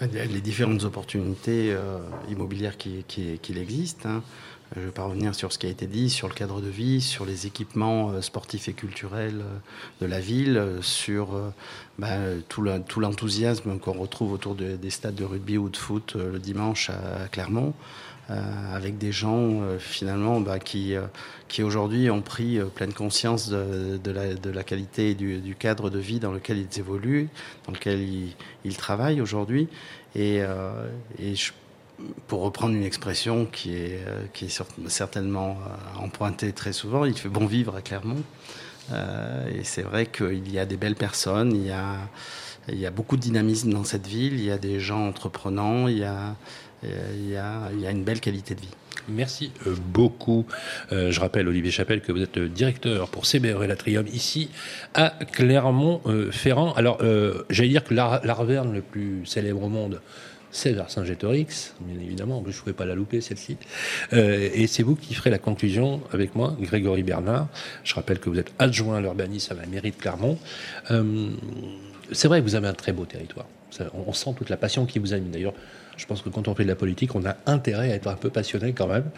Les 0.00 0.40
différentes 0.40 0.82
opportunités 0.84 1.72
euh, 1.72 1.98
immobilières 2.28 2.76
qui, 2.76 3.04
qui, 3.06 3.38
qui 3.40 3.58
existent. 3.58 4.08
Hein. 4.08 4.22
Je 4.74 4.80
ne 4.80 4.86
vais 4.86 4.90
pas 4.90 5.04
revenir 5.04 5.36
sur 5.36 5.52
ce 5.52 5.58
qui 5.58 5.66
a 5.66 5.68
été 5.68 5.86
dit, 5.86 6.10
sur 6.10 6.26
le 6.26 6.34
cadre 6.34 6.60
de 6.60 6.68
vie, 6.68 7.00
sur 7.00 7.24
les 7.24 7.46
équipements 7.46 8.10
euh, 8.10 8.20
sportifs 8.20 8.68
et 8.68 8.72
culturels 8.72 9.42
euh, 9.42 10.04
de 10.04 10.06
la 10.06 10.18
ville, 10.18 10.60
sur 10.80 11.28
bah, 11.98 12.16
tout, 12.48 12.62
l'enthousiasme 13.00 13.78
qu'on 13.78 13.92
retrouve 13.92 14.32
autour 14.32 14.56
des 14.56 14.90
stades 14.90 15.14
de 15.14 15.24
rugby 15.24 15.58
ou 15.58 15.68
de 15.68 15.76
foot 15.76 16.16
le 16.16 16.38
dimanche 16.38 16.90
à 16.90 17.28
Clermont. 17.28 17.72
Euh, 18.30 18.74
avec 18.74 18.96
des 18.96 19.12
gens 19.12 19.60
euh, 19.60 19.78
finalement 19.78 20.40
bah, 20.40 20.58
qui, 20.58 20.94
euh, 20.94 21.02
qui 21.46 21.62
aujourd'hui 21.62 22.08
ont 22.08 22.22
pris 22.22 22.58
pleine 22.74 22.94
conscience 22.94 23.50
de, 23.50 24.00
la, 24.10 24.64
qualité 24.64 25.14
du, 25.14 25.54
cadre 25.58 25.90
de 25.90 25.98
vie 25.98 26.20
dans 26.20 26.32
lequel 26.32 26.56
ils 26.56 26.78
évoluent, 26.78 27.28
dans 27.66 27.72
lequel 27.72 28.00
ils, 28.64 28.76
travaillent 28.78 29.20
aujourd'hui. 29.20 29.68
Et, 30.16 30.42
pour 32.26 32.42
reprendre 32.42 32.74
une 32.74 32.82
expression 32.82 33.46
qui 33.46 33.74
est, 33.74 34.00
qui 34.32 34.46
est 34.46 34.62
certainement 34.88 35.58
empruntée 36.00 36.52
très 36.52 36.72
souvent, 36.72 37.04
il 37.04 37.16
fait 37.16 37.28
bon 37.28 37.46
vivre 37.46 37.76
à 37.76 37.82
Clermont. 37.82 38.22
Et 38.90 39.64
c'est 39.64 39.82
vrai 39.82 40.06
qu'il 40.06 40.50
y 40.50 40.58
a 40.58 40.66
des 40.66 40.76
belles 40.76 40.96
personnes, 40.96 41.54
il 41.54 41.66
y 41.66 41.70
a, 41.70 41.98
il 42.68 42.78
y 42.78 42.86
a 42.86 42.90
beaucoup 42.90 43.16
de 43.16 43.22
dynamisme 43.22 43.72
dans 43.72 43.84
cette 43.84 44.06
ville, 44.06 44.34
il 44.34 44.44
y 44.44 44.50
a 44.50 44.58
des 44.58 44.80
gens 44.80 45.06
entreprenants, 45.06 45.86
il 45.88 45.98
y 45.98 46.04
a, 46.04 46.34
il 47.14 47.30
y 47.30 47.36
a, 47.36 47.70
il 47.72 47.80
y 47.80 47.86
a 47.86 47.90
une 47.90 48.04
belle 48.04 48.20
qualité 48.20 48.54
de 48.54 48.60
vie. 48.60 48.74
Merci 49.08 49.52
euh, 49.66 49.74
beaucoup. 49.92 50.46
Euh, 50.92 51.10
je 51.10 51.20
rappelle, 51.20 51.48
Olivier 51.48 51.70
Chapelle, 51.70 52.00
que 52.00 52.12
vous 52.12 52.22
êtes 52.22 52.38
directeur 52.38 53.08
pour 53.08 53.26
CBR 53.26 53.62
et 53.62 53.66
Latrium 53.66 54.06
ici 54.06 54.50
à 54.94 55.10
Clermont-Ferrand. 55.32 56.72
Alors, 56.74 56.98
euh, 57.02 57.44
j'allais 57.50 57.68
dire 57.68 57.84
que 57.84 57.94
l'Arverne 57.94 58.72
le 58.72 58.80
plus 58.80 59.26
célèbre 59.26 59.62
au 59.62 59.68
monde, 59.68 60.00
c'est 60.50 60.72
Vercingétorix, 60.72 61.74
bien 61.80 62.00
évidemment. 62.00 62.42
je 62.46 62.56
ne 62.56 62.60
pouvais 62.60 62.72
pas 62.72 62.84
la 62.84 62.94
louper, 62.94 63.20
celle-ci. 63.20 63.56
et 64.12 64.68
c'est 64.68 64.84
vous 64.84 64.94
qui 64.94 65.12
ferez 65.12 65.30
la 65.30 65.38
conclusion 65.38 66.00
avec 66.12 66.36
moi, 66.36 66.56
Grégory 66.60 67.02
Bernard. 67.02 67.48
Je 67.82 67.92
rappelle 67.94 68.20
que 68.20 68.30
vous 68.30 68.38
êtes 68.38 68.52
adjoint 68.60 68.98
à 68.98 69.00
l'urbanisme 69.00 69.52
à 69.52 69.56
la 69.60 69.66
mairie 69.66 69.90
de 69.90 69.96
Clermont. 69.96 70.38
c'est 72.12 72.28
vrai 72.28 72.38
que 72.38 72.44
vous 72.44 72.54
avez 72.54 72.68
un 72.68 72.72
très 72.72 72.92
beau 72.92 73.04
territoire. 73.04 73.46
on 73.94 74.12
sent 74.12 74.30
toute 74.38 74.48
la 74.48 74.56
passion 74.56 74.86
qui 74.86 75.00
vous 75.00 75.12
anime. 75.12 75.32
D'ailleurs, 75.32 75.54
je 75.96 76.06
pense 76.06 76.22
que 76.22 76.28
quand 76.28 76.48
on 76.48 76.54
fait 76.54 76.64
de 76.64 76.68
la 76.68 76.74
politique, 76.74 77.14
on 77.14 77.24
a 77.24 77.36
intérêt 77.46 77.92
à 77.92 77.94
être 77.94 78.08
un 78.08 78.16
peu 78.16 78.30
passionné 78.30 78.72
quand 78.72 78.86
même, 78.86 79.10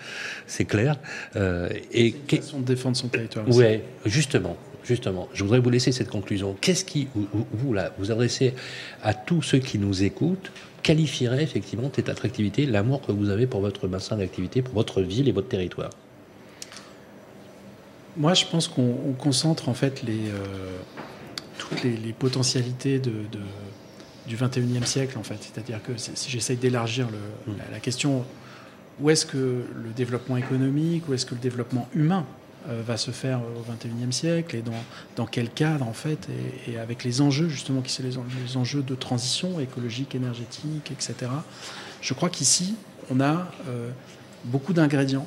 c'est 0.47 0.65
clair. 0.65 0.99
Euh, 1.37 1.69
et 1.93 2.15
une 2.31 2.39
façon 2.39 2.61
de 2.61 2.65
défendre 2.65 2.97
son 2.97 3.09
territoire. 3.09 3.45
Oui, 3.49 3.81
justement. 4.05 4.57
Justement, 4.85 5.29
je 5.35 5.43
voudrais 5.43 5.59
vous 5.59 5.71
laisser 5.71 5.91
cette 5.91 6.09
conclusion. 6.09 6.57
Qu'est-ce 6.61 6.85
qui, 6.85 7.09
vous, 7.15 7.73
là, 7.73 7.93
vous 7.99 8.13
adressez 8.13 8.55
à 9.03 9.15
tous 9.15 9.43
ceux 9.43 9.59
qui 9.59 9.81
nous 9.81 10.05
écoutent, 10.05 10.53
qualifierait 10.85 11.43
effectivement 11.43 11.91
cette 11.93 12.09
attractivité, 12.09 12.67
l'amour 12.67 13.05
que 13.05 13.11
vous 13.11 13.31
avez 13.31 13.49
pour 13.49 13.61
votre 13.61 13.89
bassin 13.89 14.17
d'activité, 14.17 14.63
pour 14.63 14.75
votre 14.75 15.03
ville 15.03 15.29
et 15.29 15.33
votre 15.33 15.49
territoire? 15.49 15.91
Moi, 18.17 18.35
je 18.35 18.47
pense 18.47 18.69
qu'on 18.69 19.13
concentre 19.19 19.69
en 19.69 19.75
fait 19.75 20.05
les, 20.05 20.29
euh, 20.29 20.79
toutes 21.59 21.83
les, 21.83 22.13
potentialités 22.13 23.01
de 23.01 23.11
du 24.27 24.37
21e 24.37 24.85
siècle, 24.85 25.19
en 25.19 25.23
fait. 25.23 25.39
C'est-à-dire 25.41 25.83
que 25.83 25.93
si 25.97 26.31
j'essaye 26.31 26.57
d'élargir 26.57 27.07
mm. 27.07 27.53
la, 27.73 27.81
question, 27.81 28.25
où 29.01 29.11
est-ce 29.11 29.27
que 29.27 29.37
le 29.37 29.91
développement 29.95 30.37
économique, 30.37 31.09
où 31.09 31.15
est-ce 31.15 31.27
que 31.27 31.35
le 31.35 31.41
développement 31.41 31.89
humain 31.95 32.25
euh, 32.69 32.83
va 32.85 32.97
se 32.97 33.11
faire 33.11 33.41
au 33.41 33.73
21e 33.73 34.13
siècle 34.13 34.57
et 34.57 34.63
dans, 34.63 34.73
dans 35.17 35.27
quel 35.27 35.51
cadre, 35.51 35.87
en 35.87 35.93
fait, 35.93 36.29
et, 36.69 36.79
avec 36.79 37.05
les 37.05 37.21
enjeux, 37.21 37.49
justement, 37.49 37.81
qui 37.81 37.93
sont 37.93 38.03
les, 38.03 38.57
enjeux 38.57 38.83
de 38.83 38.95
transition 38.95 39.61
écologique, 39.61 40.15
énergétique, 40.15 40.91
etc. 40.91 41.31
Je 42.01 42.15
crois 42.15 42.29
qu'ici, 42.29 42.75
on 43.11 43.21
a 43.21 43.49
euh, 43.69 43.91
beaucoup 44.45 44.73
d'ingrédients 44.73 45.27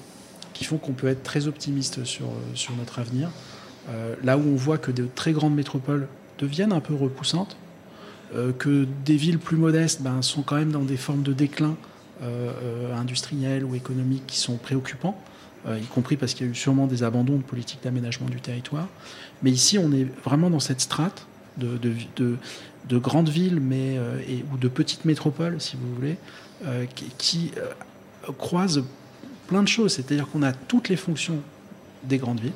qui 0.53 0.65
font 0.65 0.77
qu'on 0.77 0.93
peut 0.93 1.07
être 1.07 1.23
très 1.23 1.47
optimiste 1.47 2.03
sur, 2.03 2.27
sur 2.53 2.75
notre 2.75 2.99
avenir. 2.99 3.29
Euh, 3.89 4.15
là 4.23 4.37
où 4.37 4.41
on 4.41 4.55
voit 4.55 4.77
que 4.77 4.91
de 4.91 5.07
très 5.15 5.31
grandes 5.31 5.55
métropoles 5.55 6.07
deviennent 6.37 6.73
un 6.73 6.79
peu 6.79 6.93
repoussantes, 6.93 7.57
que 8.57 8.85
des 9.05 9.15
villes 9.15 9.39
plus 9.39 9.57
modestes 9.57 10.01
ben, 10.01 10.21
sont 10.21 10.43
quand 10.43 10.55
même 10.55 10.71
dans 10.71 10.83
des 10.83 10.97
formes 10.97 11.23
de 11.23 11.33
déclin 11.33 11.75
industriels 12.95 13.63
ou 13.63 13.75
économiques 13.75 14.27
qui 14.27 14.37
sont 14.37 14.57
préoccupants. 14.57 15.19
y 15.67 15.85
compris 15.85 16.17
parce 16.17 16.33
qu'il 16.33 16.45
y 16.45 16.49
a 16.49 16.51
eu 16.51 16.55
sûrement 16.55 16.85
des 16.85 17.03
abandons 17.03 17.37
de 17.37 17.43
politique 17.43 17.79
d'aménagement 17.83 18.27
du 18.27 18.41
territoire. 18.41 18.87
Mais 19.41 19.51
ici, 19.51 19.77
on 19.79 19.91
est 19.91 20.05
vraiment 20.23 20.49
dans 20.49 20.59
cette 20.59 20.81
strate 20.81 21.25
de, 21.57 21.79
de, 22.17 22.97
grandes 22.97 23.29
villes 23.29 23.59
mais, 23.59 23.97
ou 24.53 24.57
de 24.57 24.67
petites 24.67 25.05
métropoles, 25.05 25.59
si 25.59 25.77
vous 25.77 25.95
voulez, 25.95 26.17
qui, 26.95 27.05
qui 27.17 27.51
croisent 28.37 28.83
plein 29.47 29.63
de 29.63 29.67
choses. 29.67 29.93
C'est-à-dire 29.93 30.27
qu'on 30.27 30.43
a 30.43 30.53
toutes 30.53 30.89
les 30.89 30.97
fonctions 30.97 31.41
des 32.03 32.17
grandes 32.17 32.39
villes. 32.39 32.51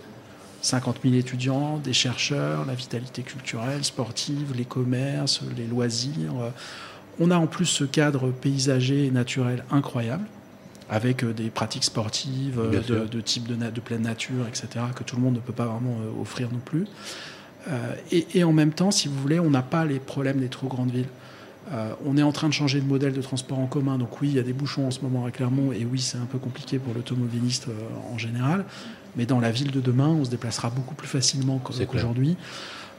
50 0.63 0.99
000 1.03 1.15
étudiants, 1.15 1.77
des 1.77 1.93
chercheurs, 1.93 2.65
la 2.65 2.73
vitalité 2.73 3.21
culturelle, 3.21 3.83
sportive, 3.83 4.53
les 4.55 4.65
commerces, 4.65 5.41
les 5.55 5.67
loisirs. 5.67 6.33
On 7.19 7.29
a 7.29 7.37
en 7.37 7.47
plus 7.47 7.65
ce 7.65 7.83
cadre 7.83 8.31
paysager 8.31 9.05
et 9.05 9.11
naturel 9.11 9.63
incroyable, 9.69 10.25
avec 10.89 11.23
euh, 11.23 11.33
des 11.33 11.49
pratiques 11.49 11.83
sportives 11.83 12.59
euh, 12.59 13.07
de, 13.07 13.21
type 13.21 13.47
de, 13.47 13.55
de, 13.55 13.79
pleine 13.81 14.01
nature, 14.01 14.47
etc., 14.47 14.85
que 14.95 15.03
tout 15.03 15.15
le 15.17 15.21
monde 15.21 15.35
ne 15.35 15.39
peut 15.39 15.53
pas 15.53 15.65
vraiment 15.65 15.97
euh, 16.01 16.21
offrir 16.21 16.49
non 16.51 16.59
plus. 16.63 16.87
et, 18.11 18.25
et, 18.33 18.43
en 18.43 18.51
même 18.51 18.73
temps, 18.73 18.91
si 18.91 19.07
vous 19.07 19.15
voulez, 19.15 19.39
on 19.39 19.49
n'a 19.49 19.61
pas 19.61 19.85
les 19.85 19.99
problèmes 19.99 20.39
des 20.39 20.49
trop 20.49 20.67
grandes 20.67 20.91
villes. 20.91 21.07
Euh, 21.71 21.93
on 22.05 22.17
est 22.17 22.23
en 22.23 22.31
train 22.31 22.49
de 22.49 22.53
changer 22.53 22.81
de 22.81 22.85
modèle 22.85 23.13
de 23.13 23.21
transport 23.21 23.59
en 23.59 23.67
commun, 23.67 23.97
donc 23.97 24.21
oui, 24.21 24.29
il 24.29 24.35
y 24.35 24.39
a 24.39 24.43
des 24.43 24.53
bouchons 24.53 24.87
en 24.87 24.91
ce 24.91 24.99
moment 25.01 25.25
à 25.25 25.31
Clermont, 25.31 25.71
et 25.71 25.85
oui, 25.85 26.01
c'est 26.01 26.17
un 26.17 26.25
peu 26.25 26.37
compliqué 26.37 26.77
pour 26.77 26.93
l'automobiliste 26.93 27.69
euh, 27.69 28.13
en 28.13 28.17
général, 28.17 28.65
mais 29.15 29.25
dans 29.25 29.39
la 29.39 29.51
ville 29.51 29.71
de 29.71 29.81
demain, 29.81 30.07
on 30.07 30.25
se 30.25 30.29
déplacera 30.29 30.69
beaucoup 30.69 30.95
plus 30.95 31.07
facilement 31.07 31.59
qu'aujourd'hui, 31.59 32.35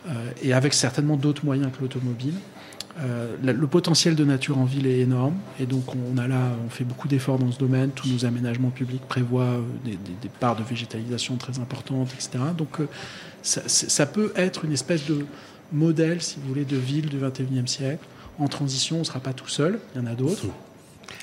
euh, 0.08 0.12
et 0.42 0.52
avec 0.52 0.74
certainement 0.74 1.16
d'autres 1.16 1.44
moyens 1.44 1.70
que 1.72 1.80
l'automobile. 1.80 2.34
le 3.42 3.66
potentiel 3.66 4.14
de 4.14 4.24
nature 4.24 4.58
en 4.58 4.64
ville 4.64 4.86
est 4.86 5.00
énorme, 5.00 5.34
et 5.58 5.66
donc 5.66 5.84
on 5.94 6.16
a 6.16 6.28
là, 6.28 6.40
on 6.64 6.70
fait 6.70 6.84
beaucoup 6.84 7.08
d'efforts 7.08 7.38
dans 7.38 7.50
ce 7.50 7.58
domaine. 7.58 7.90
Tous 7.90 8.08
nos 8.08 8.24
aménagements 8.24 8.70
publics 8.70 9.02
prévoient 9.08 9.60
des, 9.84 9.98
parts 10.40 10.56
de 10.56 10.62
végétalisation 10.62 11.36
très 11.36 11.58
importantes, 11.58 12.10
etc. 12.14 12.44
Donc 12.56 12.78
ça, 13.42 13.62
ça, 13.66 14.06
peut 14.06 14.32
être 14.36 14.64
une 14.64 14.72
espèce 14.72 15.06
de 15.06 15.26
modèle, 15.72 16.22
si 16.22 16.36
vous 16.38 16.46
voulez, 16.46 16.64
de 16.64 16.76
ville 16.76 17.08
du 17.08 17.18
21e 17.18 17.66
siècle 17.66 18.06
en 18.38 18.48
transition, 18.48 18.96
on 18.96 19.00
ne 19.00 19.04
sera 19.04 19.20
pas 19.20 19.32
tout 19.32 19.48
seul, 19.48 19.78
il 19.94 20.00
y 20.00 20.04
en 20.04 20.06
a 20.06 20.14
d'autres. 20.14 20.46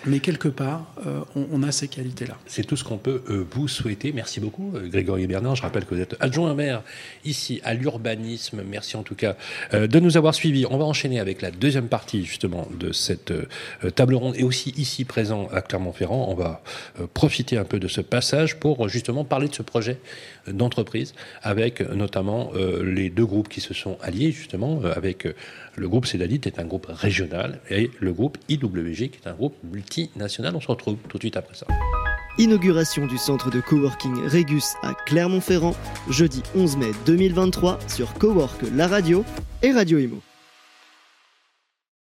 Mais 0.06 0.20
quelque 0.20 0.48
part, 0.48 0.94
euh, 1.06 1.22
on, 1.36 1.64
a 1.64 1.72
ces 1.72 1.88
qualités-là. 1.88 2.38
C'est 2.48 2.66
tout 2.66 2.76
ce 2.76 2.84
qu'on 2.84 2.98
peut 2.98 3.24
euh, 3.30 3.46
vous 3.52 3.68
souhaiter. 3.68 4.12
Merci 4.14 4.40
beaucoup, 4.40 4.74
euh, 4.76 4.88
Grégory 4.88 5.28
Bernard. 5.28 5.56
Je 5.56 5.62
rappelle 5.62 5.86
que 5.86 5.94
vous 5.94 6.02
êtes 6.02 6.16
adjoint 6.20 6.54
maire 6.54 6.82
ici 7.24 7.62
à 7.64 7.74
l'urbanisme. 7.74 8.62
Merci 8.66 8.98
en 8.98 9.04
tout 9.04 9.16
cas 9.16 9.36
de 9.72 10.00
nous 10.00 10.18
avoir 10.18 10.34
suivis. 10.34 10.66
On 10.70 10.78
va 10.78 10.86
enchaîner 10.86 11.20
avec 11.20 11.42
la 11.42 11.52
deuxième 11.52 11.88
partie 11.88 12.26
justement 12.26 12.68
de 12.80 12.92
cette 12.92 13.34
table 13.96 14.16
ronde 14.16 14.36
et 14.38 14.44
aussi 14.44 14.72
ici 14.78 15.06
présent 15.06 15.48
à 15.52 15.62
Clermont-Ferrand. 15.62 16.28
On 16.30 16.36
va 16.36 16.64
profiter 17.14 17.58
un 17.58 17.64
peu 17.64 17.80
de 17.80 17.88
ce 17.88 18.02
passage 18.02 18.58
pour 18.58 18.88
justement 18.90 19.24
parler 19.24 19.48
de 19.48 19.56
ce 19.56 19.62
projet 19.62 19.98
d'entreprise 20.48 21.14
avec 21.44 21.82
notamment 21.82 22.52
les 22.84 23.10
deux 23.10 23.26
groupes 23.26 23.50
qui 23.50 23.62
se 23.62 23.74
sont 23.74 23.98
alliés 24.02 24.32
justement 24.32 24.82
avec 24.96 25.28
le 25.76 25.88
groupe 25.88 26.06
Cédalite 26.06 26.48
est 26.48 26.60
un 26.60 26.66
groupe 26.66 26.88
régional 26.90 27.60
et 27.70 27.92
le 28.00 28.14
groupe 28.14 28.38
IWG 28.50 29.04
est 29.04 29.28
un 29.28 29.34
groupe 29.34 29.56
multinational. 29.64 30.56
On 30.56 30.62
se 30.62 30.68
retrouve 30.68 30.98
tout 31.08 31.18
de 31.18 31.24
suite 31.24 31.38
après 31.38 31.56
ça. 31.56 31.68
Inauguration 32.38 33.08
du 33.08 33.18
centre 33.18 33.50
de 33.50 33.60
coworking 33.60 34.26
Régus 34.26 34.74
à 34.84 34.94
Clermont-Ferrand, 35.06 35.76
jeudi 36.10 36.44
11 36.56 36.78
mai 36.78 36.92
2023 37.06 37.80
sur 37.88 38.14
Cowork 38.14 38.62
La 38.76 38.88
Radio 38.88 39.26
et 39.62 39.72
Radio 39.72 40.00
Imo. 40.00 40.22